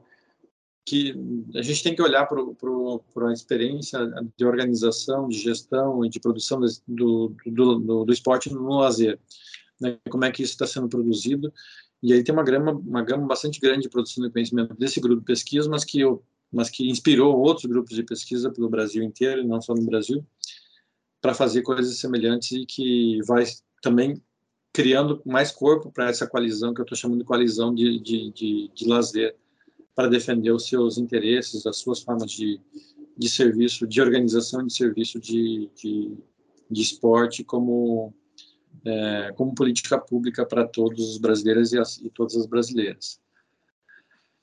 que 0.86 1.14
a 1.56 1.62
gente 1.62 1.84
tem 1.84 1.94
que 1.94 2.02
olhar 2.02 2.26
para 2.26 3.30
a 3.30 3.34
experiência 3.34 4.00
de 4.38 4.46
organização, 4.46 5.28
de 5.28 5.38
gestão 5.38 6.06
e 6.06 6.10
de 6.10 6.20
produção 6.22 6.62
do, 6.88 7.36
do, 7.46 7.80
do, 7.80 8.06
do 8.06 8.14
esporte 8.14 8.50
no 8.54 8.80
lazer. 8.80 9.20
Né, 9.80 10.00
como 10.10 10.26
é 10.26 10.32
que 10.32 10.42
isso 10.42 10.54
está 10.54 10.66
sendo 10.66 10.88
produzido 10.88 11.54
e 12.02 12.14
aí 12.14 12.24
tem 12.24 12.34
uma 12.34 12.44
gama, 12.44 12.72
uma 12.72 13.02
gama 13.02 13.26
bastante 13.26 13.60
grande 13.60 13.84
de 13.84 13.90
produção 13.90 14.24
de 14.24 14.32
conhecimento 14.32 14.74
desse 14.76 15.00
grupo 15.00 15.22
de 15.22 15.26
pesquisa, 15.26 15.70
mas 15.70 15.84
que, 15.84 16.00
eu, 16.00 16.24
mas 16.52 16.70
que 16.70 16.90
inspirou 16.90 17.38
outros 17.38 17.66
grupos 17.66 17.96
de 17.96 18.04
pesquisa 18.04 18.52
pelo 18.52 18.70
Brasil 18.70 19.04
inteiro, 19.04 19.48
não 19.48 19.62
só 19.62 19.74
no 19.74 19.86
Brasil, 19.86 20.26
para 21.22 21.34
fazer 21.34 21.64
coisas 21.64 21.98
semelhantes 21.98 22.52
e 22.52 22.66
que 22.66 23.20
vai 23.26 23.46
também 23.82 24.22
criando 24.72 25.22
mais 25.26 25.52
corpo 25.52 25.92
para 25.92 26.10
essa 26.10 26.28
coalizão 26.28 26.74
que 26.74 26.80
eu 26.80 26.84
estou 26.84 26.98
chamando 26.98 27.20
de 27.20 27.26
coalizão 27.26 27.74
de, 27.74 28.00
de, 28.00 28.32
de, 28.32 28.72
de 28.74 28.88
lazer, 28.88 29.36
para 29.96 30.08
defender 30.08 30.52
os 30.52 30.68
seus 30.68 31.00
interesses, 31.00 31.66
as 31.66 31.78
suas 31.78 32.02
formas 32.02 32.32
de, 32.32 32.62
de 33.18 33.28
serviço, 33.28 33.88
de 33.88 34.00
organização 34.00 34.64
de 34.64 34.72
serviço 34.72 35.20
de, 35.20 35.68
de, 35.76 36.16
de 36.70 36.82
esporte 36.84 37.44
como 37.44 38.14
é, 38.86 39.32
como 39.36 39.56
política 39.56 39.98
pública 39.98 40.46
para 40.46 40.68
todos 40.68 41.12
os 41.12 41.18
brasileiros 41.18 41.74
e, 41.74 41.80
as, 41.80 41.98
e, 41.98 42.10
todas 42.10 42.36
as 42.36 42.46
brasileiras. 42.46 43.20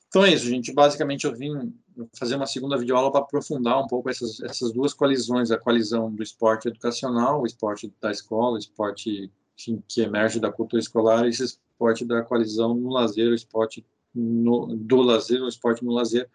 Então 0.09 0.25
é 0.25 0.33
isso, 0.33 0.47
gente. 0.47 0.73
Basicamente, 0.73 1.25
eu 1.25 1.35
vim 1.35 1.75
fazer 2.15 2.37
uma 2.37 2.47
segunda 2.47 2.79
videoaula 2.79 3.11
para 3.11 3.21
aprofundar 3.21 3.83
um 3.83 3.87
pouco 3.87 4.09
essas, 4.09 4.41
essas 4.41 4.73
duas 4.73 4.93
coalizões, 4.93 5.51
a 5.51 5.59
coalizão 5.59 6.13
do 6.13 6.23
esporte 6.23 6.69
educacional, 6.69 7.43
o 7.43 7.47
esporte 7.47 7.93
da 8.01 8.11
escola, 8.11 8.55
o 8.55 8.59
esporte 8.59 9.31
enfim, 9.59 9.83
que 9.89 10.01
emerge 10.01 10.41
da 10.41 10.53
cultura 10.53 10.81
escolar, 10.81 11.25
e 11.25 11.29
esse 11.31 11.45
esporte 11.45 12.05
da 12.05 12.23
coalizão 12.23 12.75
no 12.75 12.91
lazer, 12.91 13.31
o 13.31 13.35
esporte 13.35 13.85
no, 14.15 14.67
do 14.77 15.01
lazer, 15.01 15.43
o 15.43 15.49
esporte 15.49 15.85
no 15.85 15.93
lazer, 15.93 16.29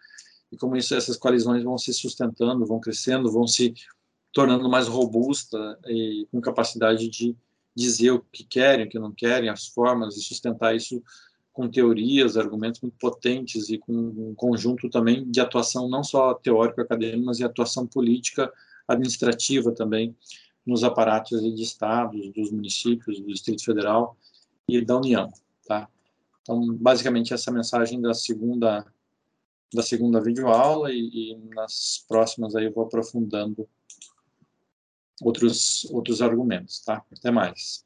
e 0.50 0.56
como 0.56 0.76
isso, 0.76 0.94
essas 0.94 1.16
coalizões 1.16 1.62
vão 1.62 1.78
se 1.78 1.92
sustentando, 1.92 2.66
vão 2.66 2.80
crescendo, 2.80 3.30
vão 3.30 3.46
se 3.46 3.74
tornando 4.32 4.68
mais 4.68 4.88
robusta 4.88 5.78
e 5.86 6.26
com 6.30 6.40
capacidade 6.40 7.08
de 7.08 7.36
dizer 7.74 8.10
o 8.10 8.20
que 8.20 8.44
querem, 8.44 8.86
o 8.86 8.88
que 8.88 8.98
não 8.98 9.12
querem, 9.12 9.48
as 9.48 9.66
formas 9.66 10.16
e 10.16 10.22
sustentar 10.22 10.74
isso 10.74 11.02
com 11.52 11.68
teorias, 11.68 12.36
argumentos 12.36 12.80
muito 12.80 12.96
potentes 12.98 13.68
e 13.68 13.78
com 13.78 13.92
um 13.92 14.34
conjunto 14.34 14.88
também 14.88 15.30
de 15.30 15.40
atuação 15.40 15.88
não 15.88 16.02
só 16.02 16.34
teórico 16.34 16.80
acadêmico, 16.80 17.26
mas 17.26 17.38
de 17.38 17.44
atuação 17.44 17.86
política, 17.86 18.52
administrativa 18.86 19.72
também 19.72 20.16
nos 20.66 20.84
aparatos 20.84 21.40
de 21.42 21.62
estados, 21.62 22.32
dos 22.32 22.50
municípios, 22.50 23.20
do 23.20 23.26
Distrito 23.26 23.64
Federal 23.64 24.16
e 24.68 24.80
da 24.80 24.96
União, 24.96 25.32
tá? 25.66 25.88
Então, 26.42 26.74
basicamente 26.74 27.34
essa 27.34 27.50
mensagem 27.50 28.00
da 28.00 28.14
segunda 28.14 28.86
da 29.72 29.82
segunda 29.82 30.20
videoaula 30.20 30.92
e, 30.92 31.30
e 31.32 31.36
nas 31.54 32.04
próximas 32.08 32.56
aí 32.56 32.64
eu 32.64 32.72
vou 32.72 32.84
aprofundando 32.84 33.68
outros 35.22 35.84
outros 35.86 36.22
argumentos, 36.22 36.80
tá? 36.80 37.02
Até 37.16 37.30
mais. 37.30 37.84